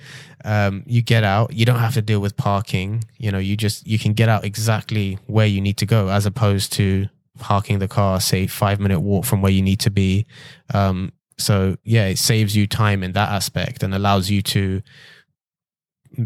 Um, 0.45 0.83
you 0.87 1.01
get 1.01 1.23
out. 1.23 1.53
You 1.53 1.65
don't 1.65 1.79
have 1.79 1.93
to 1.95 2.01
deal 2.01 2.21
with 2.21 2.37
parking. 2.37 3.03
You 3.17 3.31
know 3.31 3.39
you 3.39 3.57
just 3.57 3.85
you 3.85 3.99
can 3.99 4.13
get 4.13 4.29
out 4.29 4.45
exactly 4.45 5.19
where 5.27 5.45
you 5.45 5.59
need 5.59 5.77
to 5.77 5.85
go 5.85 6.07
as 6.07 6.25
opposed 6.25 6.71
to 6.73 7.09
parking 7.39 7.79
the 7.79 7.87
car, 7.87 8.19
say 8.19 8.47
five 8.47 8.79
minute 8.79 8.99
walk 8.99 9.25
from 9.25 9.41
where 9.41 9.51
you 9.51 9.61
need 9.61 9.79
to 9.81 9.91
be. 9.91 10.25
Um, 10.73 11.13
so 11.37 11.75
yeah, 11.83 12.07
it 12.07 12.17
saves 12.17 12.55
you 12.55 12.67
time 12.67 13.03
in 13.03 13.13
that 13.13 13.29
aspect 13.29 13.83
and 13.83 13.93
allows 13.93 14.29
you 14.29 14.41
to 14.43 14.81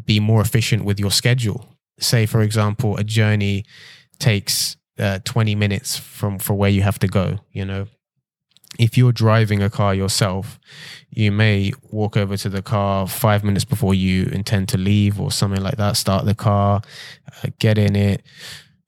be 0.04 0.20
more 0.20 0.42
efficient 0.42 0.84
with 0.84 1.00
your 1.00 1.12
schedule. 1.12 1.68
Say, 2.00 2.26
for 2.26 2.42
example, 2.42 2.98
a 2.98 3.04
journey 3.04 3.66
takes 4.20 4.78
uh, 5.00 5.20
20 5.24 5.56
minutes 5.56 5.98
from 5.98 6.40
for 6.40 6.54
where 6.54 6.70
you 6.70 6.82
have 6.82 7.00
to 7.00 7.08
go. 7.08 7.40
You 7.52 7.66
know, 7.66 7.88
if 8.78 8.98
you're 8.98 9.12
driving 9.12 9.62
a 9.62 9.70
car 9.70 9.94
yourself, 9.96 10.60
you 11.10 11.32
may 11.32 11.72
walk 11.92 12.18
over 12.18 12.36
to 12.38 12.50
the 12.50 12.62
car 12.62 13.08
five 13.08 13.44
minutes 13.44 13.66
before 13.66 13.94
you 13.94 14.26
intend 14.26 14.70
to 14.70 14.78
leave 14.78 15.20
or 15.20 15.32
something 15.32 15.62
like 15.62 15.78
that. 15.78 15.98
Start 15.98 16.26
the 16.26 16.36
car, 16.36 16.82
uh, 17.28 17.50
get 17.60 17.78
in 17.78 17.96
it, 17.96 18.24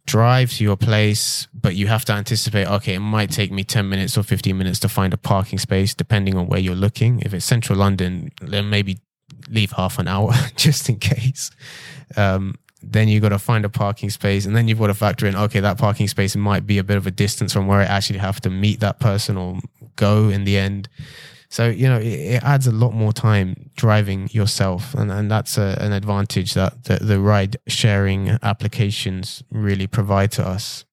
drive 0.07 0.53
to 0.53 0.63
your 0.63 0.77
place, 0.77 1.47
but 1.53 1.75
you 1.75 1.87
have 1.87 2.05
to 2.05 2.13
anticipate, 2.13 2.65
okay, 2.65 2.95
it 2.95 2.99
might 2.99 3.29
take 3.29 3.51
me 3.51 3.63
10 3.63 3.87
minutes 3.87 4.17
or 4.17 4.23
15 4.23 4.57
minutes 4.57 4.79
to 4.79 4.89
find 4.89 5.13
a 5.13 5.17
parking 5.17 5.59
space, 5.59 5.93
depending 5.93 6.35
on 6.35 6.47
where 6.47 6.59
you're 6.59 6.75
looking. 6.75 7.19
If 7.19 7.33
it's 7.33 7.45
central 7.45 7.77
London, 7.77 8.31
then 8.41 8.69
maybe 8.69 8.99
leave 9.49 9.73
half 9.73 9.99
an 9.99 10.07
hour 10.07 10.33
just 10.55 10.89
in 10.89 10.97
case. 10.97 11.51
Um, 12.15 12.55
then 12.81 13.09
you've 13.09 13.21
got 13.21 13.29
to 13.29 13.39
find 13.39 13.65
a 13.65 13.69
parking 13.69 14.09
space 14.09 14.45
and 14.45 14.55
then 14.55 14.67
you've 14.67 14.79
got 14.79 14.87
to 14.87 14.93
factor 14.93 15.27
in, 15.27 15.35
okay, 15.35 15.59
that 15.59 15.77
parking 15.77 16.07
space 16.07 16.35
might 16.35 16.65
be 16.65 16.77
a 16.77 16.83
bit 16.83 16.95
of 16.95 17.05
a 17.05 17.11
distance 17.11 17.51
from 17.51 17.67
where 17.67 17.79
I 17.79 17.85
actually 17.85 18.19
have 18.19 18.39
to 18.41 18.49
meet 18.49 18.79
that 18.79 18.99
person 18.99 19.35
or 19.35 19.59
go 19.97 20.29
in 20.29 20.45
the 20.45 20.57
end. 20.57 20.87
So, 21.49 21.69
you 21.69 21.87
know, 21.87 21.97
it, 21.97 22.05
it, 22.05 22.43
adds 22.43 22.67
a 22.67 22.71
lot 22.71 22.93
more 22.93 23.13
time 23.13 23.69
driving 23.75 24.29
yourself. 24.31 24.93
And, 24.93 25.11
and 25.11 25.31
that's 25.31 25.57
a, 25.57 25.77
an 25.79 25.93
advantage 25.93 26.53
that 26.55 26.85
the, 26.85 26.97
the 26.97 27.19
ride 27.19 27.57
sharing 27.67 28.37
applications 28.43 29.43
really 29.49 29.87
provide 29.87 30.31
to 30.33 30.45
us. 30.45 30.85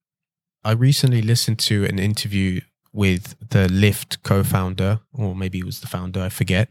I 0.64 0.72
recently 0.72 1.22
listened 1.22 1.58
to 1.60 1.84
an 1.84 1.98
interview 1.98 2.60
with 2.92 3.36
the 3.40 3.66
Lyft 3.66 4.22
co 4.22 4.44
founder, 4.44 5.00
or 5.12 5.34
maybe 5.34 5.58
it 5.58 5.66
was 5.66 5.80
the 5.80 5.88
founder, 5.88 6.22
I 6.22 6.28
forget. 6.28 6.70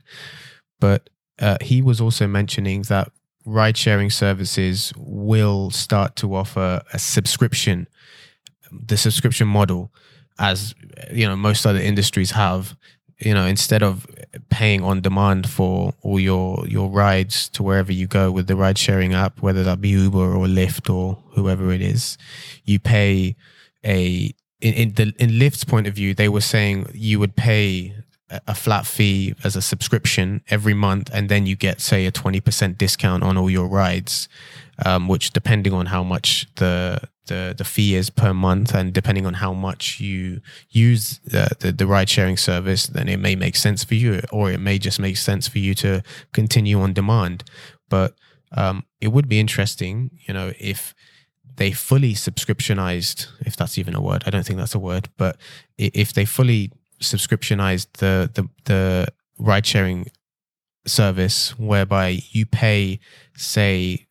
But 0.79 1.09
uh, 1.39 1.57
he 1.61 1.81
was 1.81 1.99
also 1.99 2.25
mentioning 2.25 2.83
that 2.83 3.11
ride 3.45 3.77
sharing 3.77 4.09
services 4.09 4.93
will 4.95 5.69
start 5.69 6.15
to 6.15 6.33
offer 6.33 6.81
a 6.93 6.99
subscription, 6.99 7.87
the 8.71 8.97
subscription 8.97 9.47
model, 9.47 9.91
as 10.39 10.73
you 11.11 11.27
know, 11.27 11.35
most 11.35 11.65
other 11.65 11.79
industries 11.79 12.31
have 12.31 12.75
you 13.23 13.33
know 13.33 13.45
instead 13.45 13.83
of 13.83 14.05
paying 14.49 14.83
on 14.83 15.01
demand 15.01 15.49
for 15.49 15.93
all 16.01 16.19
your 16.19 16.65
your 16.67 16.89
rides 16.89 17.49
to 17.49 17.63
wherever 17.63 17.91
you 17.91 18.07
go 18.07 18.31
with 18.31 18.47
the 18.47 18.55
ride 18.55 18.77
sharing 18.77 19.13
app 19.13 19.41
whether 19.41 19.63
that 19.63 19.81
be 19.81 19.89
uber 19.89 20.35
or 20.35 20.45
lyft 20.45 20.93
or 20.93 21.17
whoever 21.31 21.71
it 21.71 21.81
is 21.81 22.17
you 22.63 22.79
pay 22.79 23.35
a 23.85 24.33
in, 24.61 24.73
in 24.73 24.93
the 24.93 25.13
in 25.19 25.29
lyft's 25.31 25.63
point 25.63 25.87
of 25.87 25.93
view 25.93 26.13
they 26.13 26.29
were 26.29 26.41
saying 26.41 26.89
you 26.93 27.19
would 27.19 27.35
pay 27.35 27.93
a 28.47 28.55
flat 28.55 28.85
fee 28.85 29.35
as 29.43 29.55
a 29.55 29.61
subscription 29.61 30.41
every 30.49 30.73
month 30.73 31.09
and 31.13 31.29
then 31.29 31.45
you 31.45 31.55
get 31.55 31.79
say 31.79 32.05
a 32.05 32.11
20% 32.11 32.77
discount 32.77 33.23
on 33.23 33.37
all 33.37 33.49
your 33.49 33.67
rides 33.67 34.27
um, 34.85 35.07
which 35.07 35.31
depending 35.31 35.73
on 35.73 35.87
how 35.87 36.03
much 36.03 36.47
the 36.55 36.99
the 37.27 37.53
the 37.57 37.63
fee 37.63 37.95
is 37.95 38.09
per 38.09 38.33
month, 38.33 38.73
and 38.73 38.93
depending 38.93 39.25
on 39.25 39.35
how 39.35 39.53
much 39.53 39.99
you 39.99 40.41
use 40.69 41.19
the, 41.23 41.49
the, 41.59 41.71
the 41.71 41.87
ride 41.87 42.09
sharing 42.09 42.37
service, 42.37 42.87
then 42.87 43.07
it 43.07 43.17
may 43.17 43.35
make 43.35 43.55
sense 43.55 43.83
for 43.83 43.95
you, 43.95 44.21
or 44.31 44.51
it 44.51 44.59
may 44.59 44.77
just 44.77 44.99
make 44.99 45.17
sense 45.17 45.47
for 45.47 45.59
you 45.59 45.73
to 45.75 46.01
continue 46.31 46.81
on 46.81 46.93
demand. 46.93 47.43
But 47.89 48.15
um, 48.51 48.85
it 49.01 49.09
would 49.09 49.27
be 49.27 49.39
interesting, 49.39 50.11
you 50.27 50.33
know, 50.33 50.53
if 50.59 50.93
they 51.55 51.71
fully 51.71 52.13
subscriptionized, 52.13 53.27
if 53.41 53.55
that's 53.55 53.77
even 53.77 53.95
a 53.95 54.01
word. 54.01 54.23
I 54.25 54.29
don't 54.29 54.45
think 54.45 54.59
that's 54.59 54.75
a 54.75 54.79
word, 54.79 55.09
but 55.17 55.37
if 55.77 56.13
they 56.13 56.25
fully 56.25 56.71
subscriptionized 57.01 57.87
the 57.97 58.29
the 58.33 58.49
the 58.65 59.07
ride 59.37 59.65
sharing 59.65 60.07
service, 60.85 61.57
whereby 61.57 62.19
you 62.31 62.45
pay, 62.45 62.99
say, 63.35 64.07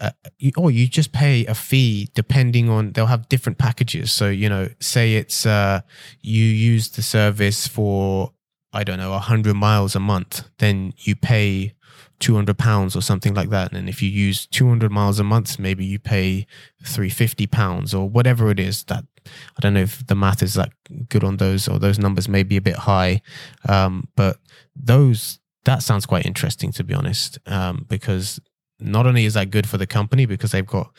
uh, 0.00 0.10
you, 0.38 0.50
or 0.56 0.70
you 0.70 0.88
just 0.88 1.12
pay 1.12 1.44
a 1.46 1.54
fee 1.54 2.08
depending 2.14 2.68
on 2.68 2.92
they'll 2.92 3.06
have 3.06 3.28
different 3.28 3.58
packages 3.58 4.10
so 4.10 4.28
you 4.28 4.48
know 4.48 4.68
say 4.80 5.14
it's 5.14 5.46
uh, 5.46 5.80
you 6.20 6.44
use 6.44 6.90
the 6.90 7.02
service 7.02 7.66
for 7.66 8.32
I 8.72 8.84
don't 8.84 8.98
know, 8.98 9.10
100 9.10 9.54
miles 9.54 9.96
a 9.96 10.00
month, 10.00 10.44
then 10.58 10.94
you 10.98 11.16
pay 11.16 11.74
200 12.20 12.56
pounds 12.56 12.94
or 12.94 13.00
something 13.00 13.34
like 13.34 13.50
that. 13.50 13.72
And 13.72 13.88
if 13.88 14.02
you 14.02 14.08
use 14.08 14.46
200 14.46 14.92
miles 14.92 15.18
a 15.18 15.24
month, 15.24 15.58
maybe 15.58 15.84
you 15.84 15.98
pay 15.98 16.46
350 16.84 17.46
pounds 17.48 17.94
or 17.94 18.08
whatever 18.08 18.50
it 18.50 18.60
is 18.60 18.84
that 18.84 19.04
I 19.26 19.60
don't 19.60 19.74
know 19.74 19.80
if 19.80 20.06
the 20.06 20.14
math 20.14 20.42
is 20.42 20.54
that 20.54 20.70
good 21.08 21.24
on 21.24 21.38
those 21.38 21.66
or 21.66 21.78
those 21.78 21.98
numbers 21.98 22.28
may 22.28 22.42
be 22.42 22.56
a 22.56 22.62
bit 22.62 22.76
high. 22.76 23.22
Um, 23.68 24.08
but 24.16 24.38
those, 24.76 25.40
that 25.64 25.82
sounds 25.82 26.06
quite 26.06 26.26
interesting 26.26 26.72
to 26.72 26.84
be 26.84 26.94
honest, 26.94 27.38
um, 27.46 27.86
because 27.88 28.38
not 28.80 29.06
only 29.06 29.24
is 29.24 29.34
that 29.34 29.50
good 29.50 29.68
for 29.68 29.78
the 29.78 29.86
company 29.86 30.26
because 30.26 30.52
they've 30.52 30.66
got, 30.66 30.90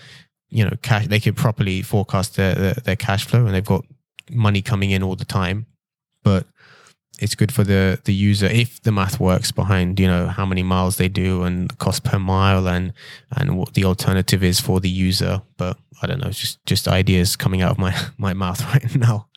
you 0.50 0.64
know, 0.66 0.76
cash, 0.82 1.08
they 1.08 1.20
can 1.20 1.34
properly 1.34 1.82
forecast 1.82 2.36
their, 2.36 2.56
their, 2.56 2.74
their 2.74 2.96
cash 2.96 3.26
flow 3.26 3.46
and 3.46 3.54
they've 3.54 3.66
got 3.66 3.86
money 4.30 4.62
coming 4.62 4.92
in 4.92 5.04
all 5.04 5.16
the 5.16 5.26
time, 5.26 5.66
but 6.24 6.46
it's 7.22 7.36
good 7.36 7.54
for 7.54 7.64
the 7.64 8.00
the 8.06 8.14
user 8.14 8.48
if 8.48 8.82
the 8.82 8.92
math 8.92 9.20
works 9.20 9.52
behind 9.52 10.00
you 10.00 10.08
know 10.08 10.28
how 10.28 10.46
many 10.46 10.64
miles 10.64 10.98
they 10.98 11.08
do 11.08 11.44
and 11.44 11.78
cost 11.78 12.04
per 12.04 12.18
mile 12.18 12.68
and 12.68 12.94
and 13.38 13.58
what 13.58 13.74
the 13.76 13.86
alternative 13.86 14.44
is 14.44 14.60
for 14.60 14.80
the 14.80 14.90
user. 14.90 15.42
But 15.58 15.78
i 16.02 16.08
don't 16.08 16.20
know 16.20 16.32
just 16.32 16.66
just 16.66 16.88
ideas 16.88 17.36
coming 17.36 17.62
out 17.62 17.72
of 17.72 17.78
my 17.78 17.96
my 18.18 18.34
mouth 18.34 18.62
right 18.74 18.96
now. 18.96 19.28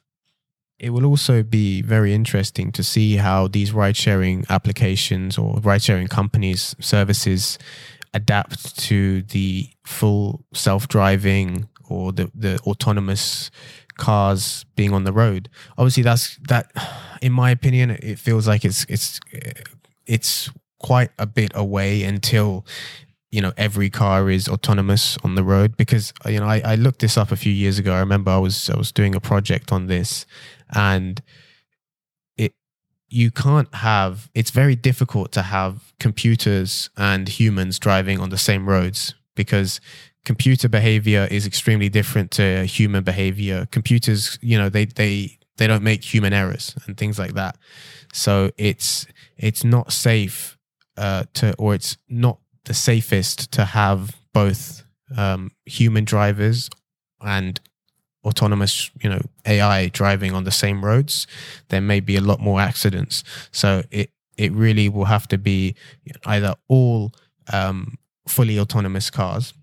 It 0.81 0.91
will 0.91 1.07
also 1.07 1.43
be 1.43 1.83
very 1.83 2.13
interesting 2.13 2.73
to 2.73 2.83
see 2.83 3.17
how 3.17 3.47
these 3.47 3.73
ride 3.73 3.97
sharing 3.97 4.45
applications 4.51 5.39
or 5.39 5.61
ride 5.61 5.83
sharing 5.83 6.09
companies 6.09 6.75
services 6.81 7.59
adapt 8.15 8.79
to 8.79 9.23
the 9.23 9.69
full 9.85 10.45
self 10.55 10.89
driving 10.89 11.69
or 11.89 12.13
the 12.13 12.31
the 12.35 12.59
autonomous 12.61 13.51
cars 13.97 14.65
being 14.77 14.93
on 14.93 15.05
the 15.05 15.13
road. 15.13 15.49
Obviously, 15.77 16.03
that's 16.03 16.37
that. 16.49 16.71
In 17.21 17.33
my 17.33 17.51
opinion, 17.51 17.91
it 17.91 18.19
feels 18.19 18.47
like 18.47 18.65
it's 18.65 18.85
it's 18.89 19.21
it's 20.07 20.51
quite 20.79 21.11
a 21.19 21.27
bit 21.27 21.51
away 21.55 22.03
until 22.03 22.67
you 23.31 23.41
know 23.41 23.53
every 23.57 23.91
car 23.91 24.31
is 24.31 24.49
autonomous 24.49 25.19
on 25.25 25.35
the 25.35 25.43
road 25.43 25.77
because 25.77 26.13
you 26.27 26.39
know 26.39 26.47
I, 26.47 26.61
I 26.65 26.75
looked 26.77 27.01
this 27.01 27.17
up 27.17 27.33
a 27.33 27.37
few 27.37 27.53
years 27.53 27.79
ago. 27.79 27.95
I 27.95 28.01
remember 28.01 28.31
I 28.31 28.39
was 28.39 28.71
I 28.71 28.77
was 28.77 28.93
doing 28.93 29.15
a 29.15 29.21
project 29.21 29.73
on 29.73 29.87
this 29.87 30.27
and 30.71 31.21
you 33.09 33.31
can't 33.31 33.73
have 33.75 34.31
it's 34.35 34.51
very 34.51 34.75
difficult 34.75 35.33
to 35.33 35.43
have 35.43 35.93
computers 36.01 36.91
and 36.97 37.29
humans 37.29 37.79
driving 37.79 38.21
on 38.21 38.31
the 38.31 38.39
same 38.39 38.69
roads 38.69 39.15
because 39.35 39.81
computer 40.25 40.69
behavior 40.69 41.29
is 41.31 41.47
extremely 41.47 41.89
different 41.89 42.31
to 42.33 42.65
human 42.65 43.05
behavior. 43.05 43.67
Computers, 43.71 44.39
you 44.41 44.59
know, 44.59 44.69
they 44.69 44.87
they 44.87 45.39
they 45.57 45.67
don't 45.67 45.83
make 45.83 46.03
human 46.03 46.33
errors 46.33 46.75
and 46.87 46.97
things 46.97 47.19
like 47.19 47.35
that. 47.35 47.57
So 48.13 48.51
it's 48.57 49.07
it's 49.37 49.65
not 49.65 49.93
safe 49.93 50.59
uh, 50.97 51.25
to, 51.35 51.55
or 51.59 51.75
it's 51.75 51.97
not 52.09 52.39
the 52.65 52.75
safest 52.75 53.53
to 53.53 53.65
have 53.65 54.17
both 54.33 54.85
um, 55.17 55.51
human 55.67 56.05
drivers 56.05 56.71
and 57.21 57.61
autonomous, 58.25 58.91
you 59.03 59.11
know, 59.11 59.21
AI 59.47 59.89
driving 59.89 60.33
on 60.33 60.45
the 60.45 60.51
same 60.51 60.85
roads. 60.85 61.27
There 61.69 61.81
may 61.81 62.01
be 62.01 62.17
a 62.17 62.21
lot 62.21 62.41
more 62.41 62.61
accidents. 62.61 63.25
So 63.53 63.83
it 63.91 64.11
it 64.37 64.53
really 64.53 64.89
will 64.89 65.05
have 65.05 65.29
to 65.29 65.39
be 65.39 65.77
either 66.27 66.55
all 66.69 67.13
um, 67.53 67.99
fully 68.27 68.59
autonomous 68.59 69.11
cars 69.11 69.55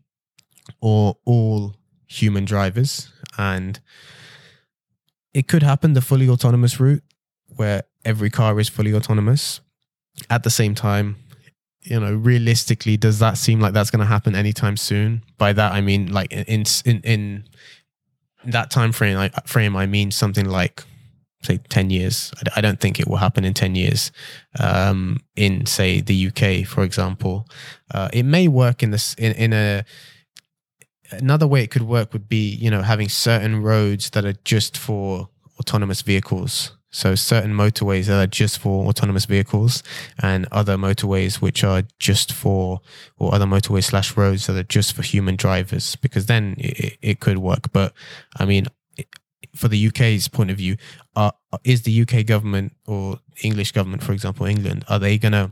or 0.79 1.17
all 1.25 1.75
human 2.07 2.45
drivers. 2.45 3.11
And 3.37 3.79
it 5.33 5.47
could 5.47 5.63
happen 5.63 5.93
the 5.93 6.01
fully 6.01 6.29
autonomous 6.29 6.79
route 6.79 7.03
where 7.55 7.83
every 8.05 8.29
car 8.29 8.59
is 8.59 8.69
fully 8.69 8.93
autonomous. 8.93 9.61
At 10.29 10.43
the 10.43 10.49
same 10.49 10.75
time, 10.75 11.17
you 11.81 11.99
know, 11.99 12.13
realistically, 12.13 12.97
does 12.97 13.19
that 13.19 13.37
seem 13.37 13.59
like 13.59 13.73
that's 13.73 13.89
going 13.89 14.01
to 14.01 14.05
happen 14.05 14.35
anytime 14.35 14.77
soon? 14.77 15.23
By 15.37 15.53
that, 15.53 15.71
I 15.71 15.81
mean 15.81 16.11
like 16.11 16.31
in 16.31 16.65
in 16.85 17.01
in 17.01 17.43
that 18.45 18.71
time 18.71 18.91
frame. 18.91 19.17
I, 19.17 19.29
frame, 19.45 19.75
I 19.75 19.85
mean 19.85 20.11
something 20.11 20.45
like 20.45 20.83
say 21.43 21.57
10 21.69 21.89
years. 21.89 22.31
I 22.55 22.61
don't 22.61 22.79
think 22.79 22.99
it 22.99 23.07
will 23.07 23.17
happen 23.17 23.43
in 23.43 23.53
10 23.53 23.75
years. 23.75 24.11
Um, 24.59 25.19
in 25.35 25.65
say 25.65 26.01
the 26.01 26.27
uk 26.27 26.67
for 26.67 26.83
example. 26.83 27.47
Uh, 27.93 28.09
it 28.13 28.23
may 28.23 28.47
work 28.47 28.83
in 28.83 28.91
this 28.91 29.13
in, 29.15 29.33
in 29.33 29.53
a 29.53 29.83
another 31.11 31.47
way 31.47 31.63
it 31.63 31.71
could 31.71 31.83
work 31.83 32.13
would 32.13 32.29
be 32.29 32.49
you 32.55 32.69
know 32.69 32.81
having 32.81 33.09
certain 33.09 33.61
roads 33.61 34.11
that 34.11 34.25
are 34.25 34.35
just 34.45 34.77
for 34.77 35.29
autonomous 35.59 36.01
vehicles 36.01 36.77
so 36.91 37.15
certain 37.15 37.53
motorways 37.53 38.07
that 38.07 38.21
are 38.21 38.27
just 38.27 38.59
for 38.59 38.87
autonomous 38.87 39.25
vehicles 39.25 39.81
and 40.21 40.47
other 40.51 40.75
motorways 40.75 41.35
which 41.35 41.63
are 41.63 41.83
just 41.99 42.33
for 42.33 42.81
or 43.17 43.33
other 43.33 43.45
motorways 43.45 43.85
slash 43.85 44.15
roads 44.17 44.47
that 44.47 44.57
are 44.57 44.63
just 44.63 44.93
for 44.93 45.01
human 45.01 45.35
drivers 45.35 45.95
because 45.95 46.25
then 46.25 46.55
it, 46.57 46.97
it 47.01 47.19
could 47.19 47.37
work. 47.37 47.71
But 47.71 47.93
i 48.37 48.45
mean 48.45 48.67
for 49.55 49.67
the 49.67 49.87
uk's 49.87 50.27
point 50.27 50.51
of 50.51 50.57
view 50.57 50.77
is 51.63 51.81
the 51.83 52.01
uk 52.01 52.25
government 52.25 52.73
or 52.85 53.19
english 53.43 53.71
government 53.71 54.03
for 54.03 54.13
example 54.13 54.45
england 54.45 54.85
are 54.87 54.99
they 54.99 55.17
going 55.17 55.31
to 55.33 55.51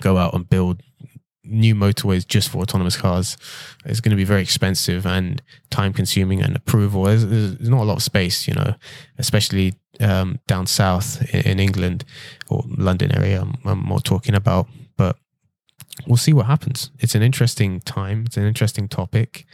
go 0.00 0.16
out 0.16 0.34
and 0.34 0.48
build 0.48 0.82
new 1.44 1.74
motorways 1.74 2.26
just 2.26 2.50
for 2.50 2.58
autonomous 2.58 2.96
cars 2.96 3.36
is 3.86 4.00
going 4.00 4.10
to 4.10 4.16
be 4.16 4.24
very 4.24 4.42
expensive 4.42 5.06
and 5.06 5.42
time 5.70 5.92
consuming 5.92 6.42
and 6.42 6.54
approval. 6.54 7.04
There's, 7.04 7.26
there's 7.26 7.68
not 7.68 7.82
a 7.82 7.84
lot 7.84 7.96
of 7.96 8.02
space, 8.02 8.46
you 8.46 8.54
know, 8.54 8.74
especially 9.18 9.74
um, 10.00 10.38
down 10.46 10.66
south 10.66 11.22
in, 11.34 11.58
England 11.58 12.04
or 12.48 12.64
London 12.68 13.16
area. 13.16 13.40
I'm, 13.40 13.56
I'm, 13.64 13.78
more 13.78 14.00
talking 14.00 14.34
about, 14.34 14.68
but 14.96 15.16
we'll 16.06 16.16
see 16.16 16.32
what 16.32 16.46
happens. 16.46 16.90
It's 16.98 17.14
an 17.14 17.22
interesting 17.22 17.80
time. 17.80 18.24
It's 18.26 18.36
an 18.36 18.44
interesting 18.44 18.88
topic. 18.88 19.46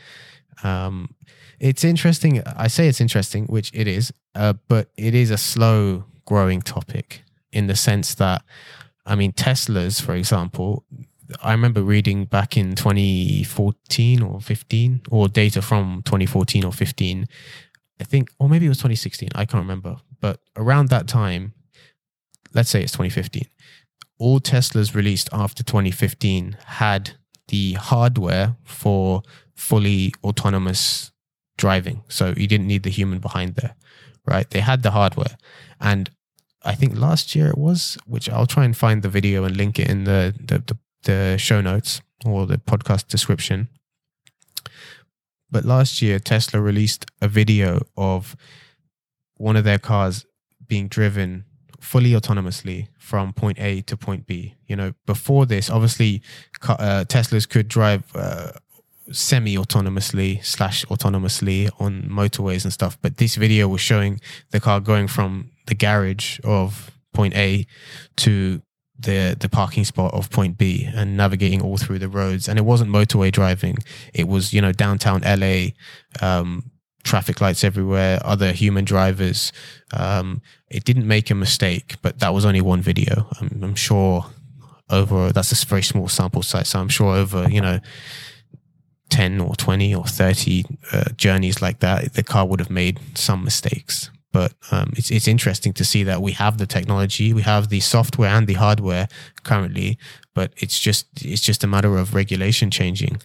Um, 0.62 1.14
it's 1.58 1.84
interesting. 1.84 2.42
I 2.44 2.68
say 2.68 2.88
it's 2.88 3.00
interesting, 3.00 3.46
which 3.46 3.70
it 3.72 3.88
is, 3.88 4.12
uh, 4.34 4.54
but 4.68 4.90
it 4.96 5.14
is 5.14 5.30
a 5.30 5.38
slow 5.38 6.04
growing 6.24 6.60
topic 6.60 7.22
in 7.52 7.66
the 7.66 7.76
sense 7.76 8.14
that, 8.16 8.42
I 9.06 9.14
mean, 9.14 9.32
Teslas, 9.32 10.02
for 10.02 10.14
example, 10.14 10.84
I 11.42 11.52
remember 11.52 11.82
reading 11.82 12.24
back 12.24 12.56
in 12.56 12.74
2014 12.74 14.22
or 14.22 14.40
15, 14.40 15.02
or 15.10 15.28
data 15.28 15.62
from 15.62 16.02
2014 16.04 16.64
or 16.64 16.72
15. 16.72 17.26
I 18.00 18.04
think, 18.04 18.30
or 18.38 18.48
maybe 18.48 18.66
it 18.66 18.68
was 18.68 18.78
2016. 18.78 19.30
I 19.34 19.44
can't 19.44 19.62
remember. 19.62 19.96
But 20.20 20.40
around 20.56 20.88
that 20.90 21.08
time, 21.08 21.54
let's 22.54 22.70
say 22.70 22.82
it's 22.82 22.92
2015, 22.92 23.44
all 24.18 24.40
Teslas 24.40 24.94
released 24.94 25.28
after 25.32 25.62
2015 25.62 26.56
had 26.66 27.12
the 27.48 27.74
hardware 27.74 28.56
for 28.64 29.22
fully 29.54 30.12
autonomous 30.24 31.12
driving. 31.56 32.02
So 32.08 32.34
you 32.36 32.46
didn't 32.46 32.66
need 32.66 32.82
the 32.82 32.90
human 32.90 33.18
behind 33.18 33.54
there, 33.56 33.74
right? 34.26 34.48
They 34.50 34.60
had 34.60 34.82
the 34.82 34.90
hardware. 34.90 35.36
And 35.80 36.10
I 36.64 36.74
think 36.74 36.98
last 36.98 37.34
year 37.34 37.48
it 37.48 37.58
was, 37.58 37.96
which 38.06 38.28
I'll 38.28 38.46
try 38.46 38.64
and 38.64 38.76
find 38.76 39.02
the 39.02 39.08
video 39.08 39.44
and 39.44 39.56
link 39.56 39.78
it 39.78 39.88
in 39.88 40.04
the, 40.04 40.34
the, 40.38 40.58
the 40.58 40.78
the 41.06 41.36
show 41.38 41.60
notes 41.60 42.00
or 42.24 42.46
the 42.46 42.58
podcast 42.58 43.08
description. 43.08 43.68
But 45.50 45.64
last 45.64 46.02
year, 46.02 46.18
Tesla 46.18 46.60
released 46.60 47.06
a 47.22 47.28
video 47.28 47.80
of 47.96 48.36
one 49.36 49.56
of 49.56 49.64
their 49.64 49.78
cars 49.78 50.26
being 50.66 50.88
driven 50.88 51.44
fully 51.80 52.10
autonomously 52.10 52.88
from 52.98 53.32
point 53.32 53.58
A 53.60 53.80
to 53.82 53.96
point 53.96 54.26
B. 54.26 54.56
You 54.66 54.76
know, 54.76 54.92
before 55.06 55.46
this, 55.46 55.70
obviously, 55.70 56.22
uh, 56.68 57.04
Teslas 57.08 57.48
could 57.48 57.68
drive 57.68 58.04
uh, 58.14 58.52
semi-autonomously 59.12 60.44
slash 60.44 60.84
autonomously 60.86 61.70
on 61.78 62.02
motorways 62.10 62.64
and 62.64 62.72
stuff. 62.72 62.98
But 63.00 63.18
this 63.18 63.36
video 63.36 63.68
was 63.68 63.80
showing 63.80 64.20
the 64.50 64.58
car 64.58 64.80
going 64.80 65.06
from 65.06 65.52
the 65.66 65.74
garage 65.74 66.40
of 66.42 66.90
point 67.14 67.36
A 67.36 67.66
to 68.16 68.62
the 68.98 69.36
the 69.38 69.48
parking 69.48 69.84
spot 69.84 70.12
of 70.14 70.30
point 70.30 70.58
B 70.58 70.88
and 70.94 71.16
navigating 71.16 71.60
all 71.60 71.76
through 71.76 71.98
the 71.98 72.08
roads. 72.08 72.48
And 72.48 72.58
it 72.58 72.62
wasn't 72.62 72.90
motorway 72.90 73.30
driving; 73.30 73.76
it 74.14 74.28
was 74.28 74.52
you 74.52 74.60
know 74.60 74.72
downtown 74.72 75.22
LA, 75.22 75.68
um, 76.20 76.70
traffic 77.04 77.40
lights 77.40 77.64
everywhere, 77.64 78.20
other 78.24 78.52
human 78.52 78.84
drivers. 78.84 79.52
Um, 79.92 80.42
it 80.68 80.84
didn't 80.84 81.06
make 81.06 81.30
a 81.30 81.34
mistake, 81.34 81.96
but 82.02 82.18
that 82.20 82.34
was 82.34 82.44
only 82.44 82.60
one 82.60 82.80
video. 82.80 83.28
I'm, 83.40 83.60
I'm 83.62 83.74
sure 83.74 84.26
over 84.88 85.32
that's 85.32 85.50
a 85.50 85.66
very 85.66 85.82
small 85.82 86.08
sample 86.08 86.42
size, 86.42 86.68
so 86.68 86.80
I'm 86.80 86.88
sure 86.88 87.14
over 87.14 87.48
you 87.48 87.60
know. 87.60 87.80
10 89.08 89.40
or 89.40 89.54
20 89.54 89.94
or 89.94 90.04
30 90.04 90.64
uh, 90.92 91.04
journeys 91.16 91.62
like 91.62 91.78
that, 91.78 92.14
the 92.14 92.24
car 92.24 92.44
would 92.44 92.58
have 92.58 92.70
made 92.70 92.98
some 93.14 93.44
mistakes 93.44 94.10
but 94.36 94.52
um, 94.70 94.92
it's 94.98 95.10
it's 95.10 95.26
interesting 95.26 95.72
to 95.72 95.82
see 95.82 96.02
that 96.02 96.20
we 96.20 96.32
have 96.32 96.58
the 96.58 96.66
technology, 96.66 97.32
we 97.32 97.40
have 97.40 97.70
the 97.70 97.80
software 97.80 98.28
and 98.28 98.46
the 98.46 98.52
hardware 98.52 99.08
currently, 99.44 99.98
but 100.34 100.52
it's 100.58 100.78
just 100.78 101.06
it's 101.24 101.40
just 101.40 101.64
a 101.64 101.66
matter 101.66 101.96
of 101.96 102.14
regulation 102.14 102.70
changing 102.70 103.22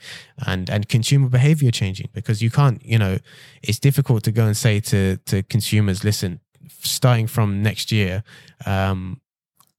and 0.47 0.69
and 0.69 0.88
consumer 0.88 1.28
behavior 1.28 1.69
changing 1.69 2.08
because 2.13 2.41
you 2.41 2.50
can't 2.50 2.82
you 2.86 2.97
know 2.97 3.17
it's 3.62 3.78
difficult 3.78 4.24
to 4.24 4.32
go 4.32 4.45
and 4.45 4.56
say 4.56 4.80
to 4.80 5.17
to 5.26 5.43
consumers, 5.43 6.06
listen, 6.06 6.39
starting 6.80 7.28
from 7.28 7.62
next 7.62 7.91
year, 7.91 8.24
um, 8.65 9.19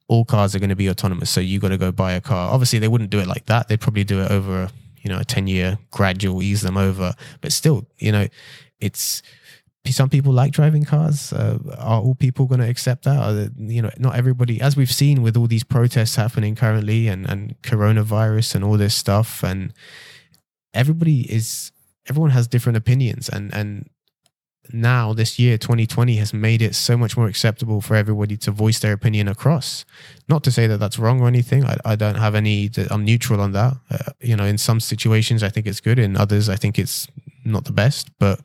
all 0.09 0.27
cars 0.27 0.55
are 0.55 0.59
going 0.59 0.77
to 0.77 0.83
be 0.85 0.91
autonomous. 0.91 1.31
So 1.31 1.41
you 1.41 1.59
got 1.61 1.71
to 1.71 1.79
go 1.79 1.93
buy 1.93 2.13
a 2.13 2.21
car. 2.21 2.53
Obviously, 2.53 2.79
they 2.79 2.89
wouldn't 2.89 3.09
do 3.09 3.21
it 3.21 3.27
like 3.27 3.47
that. 3.47 3.69
They'd 3.69 3.81
probably 3.81 4.05
do 4.05 4.21
it 4.21 4.31
over, 4.31 4.69
you 5.01 5.09
know, 5.09 5.19
a 5.19 5.25
10 5.25 5.47
year 5.47 5.79
gradual 5.91 6.43
ease 6.43 6.61
them 6.61 6.77
over. 6.77 7.15
But 7.41 7.53
still, 7.53 7.87
you 7.97 8.13
know, 8.13 8.27
it's 8.81 9.23
some 9.91 10.09
people 10.09 10.33
like 10.33 10.53
driving 10.53 10.85
cars. 10.85 11.33
Uh, 11.33 11.59
are 11.79 12.01
all 12.01 12.15
people 12.15 12.47
going 12.47 12.61
to 12.61 12.69
accept 12.69 13.05
that? 13.05 13.19
Are, 13.19 13.51
you 13.59 13.83
know, 13.83 13.91
not 13.99 14.15
everybody, 14.15 14.61
as 14.61 14.77
we've 14.77 14.93
seen 14.93 15.23
with 15.23 15.37
all 15.37 15.49
these 15.49 15.65
protests 15.65 16.17
happening 16.17 16.55
currently 16.55 17.09
and, 17.09 17.29
and 17.29 17.61
coronavirus 17.63 18.55
and 18.55 18.65
all 18.65 18.77
this 18.77 18.95
stuff. 18.95 19.43
And 19.43 19.73
everybody 20.73 21.23
is, 21.33 21.73
everyone 22.09 22.31
has 22.31 22.47
different 22.47 22.77
opinions. 22.77 23.29
And, 23.29 23.53
and 23.53 23.91
now 24.73 25.13
this 25.13 25.39
year 25.39 25.59
2020 25.59 26.17
has 26.17 26.33
made 26.33 26.63
it 26.63 26.75
so 26.75 26.97
much 26.97 27.17
more 27.17 27.27
acceptable 27.27 27.81
for 27.81 27.97
everybody 27.97 28.37
to 28.37 28.53
voice 28.53 28.79
their 28.79 28.93
opinion 28.93 29.27
across 29.27 29.85
not 30.29 30.45
to 30.45 30.53
say 30.53 30.69
that 30.69 30.79
that's 30.79 31.01
wrong 31.01 31.21
or 31.21 31.27
anything 31.27 31.65
i, 31.65 31.77
I 31.85 31.97
don't 31.97 32.15
have 32.15 32.37
any 32.37 32.71
i'm 32.91 33.05
neutral 33.05 33.41
on 33.41 33.53
that 33.53 33.75
uh, 33.91 34.13
you 34.21 34.37
know 34.37 34.45
in 34.45 34.59
some 34.59 34.79
situations 34.79 35.43
i 35.43 35.49
think 35.49 35.67
it's 35.67 35.81
good 35.81 35.99
in 35.99 36.17
others 36.17 36.49
i 36.49 36.55
think 36.55 36.79
it's 36.79 37.09
not 37.45 37.65
the 37.65 37.73
best 37.73 38.17
but 38.21 38.41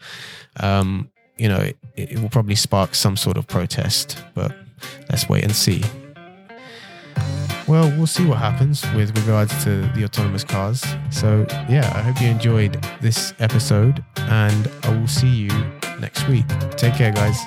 um 0.60 1.12
you 1.38 1.48
know 1.48 1.60
it, 1.60 1.78
it 1.96 2.20
will 2.20 2.30
probably 2.30 2.56
spark 2.56 2.96
some 2.96 3.16
sort 3.18 3.38
of 3.38 3.48
protest 3.48 4.24
but 4.34 4.56
let's 5.10 5.28
wait 5.30 5.44
and 5.44 5.56
see 5.56 5.84
well, 7.68 7.90
we'll 7.98 8.08
see 8.08 8.26
what 8.26 8.38
happens 8.38 8.82
with 8.94 9.18
regards 9.18 9.52
to 9.66 9.82
the 9.94 10.06
autonomous 10.06 10.46
cars. 10.46 10.86
So, 11.12 11.46
yeah, 11.68 11.92
I 11.94 12.02
hope 12.02 12.22
you 12.22 12.30
enjoyed 12.30 12.82
this 13.02 13.34
episode, 13.40 14.02
and 14.16 14.72
I 14.84 14.98
will 14.98 15.08
see 15.08 15.28
you 15.28 15.50
next 16.00 16.30
week. 16.30 16.48
Take 16.78 16.94
care, 16.94 17.12
guys. 17.12 17.38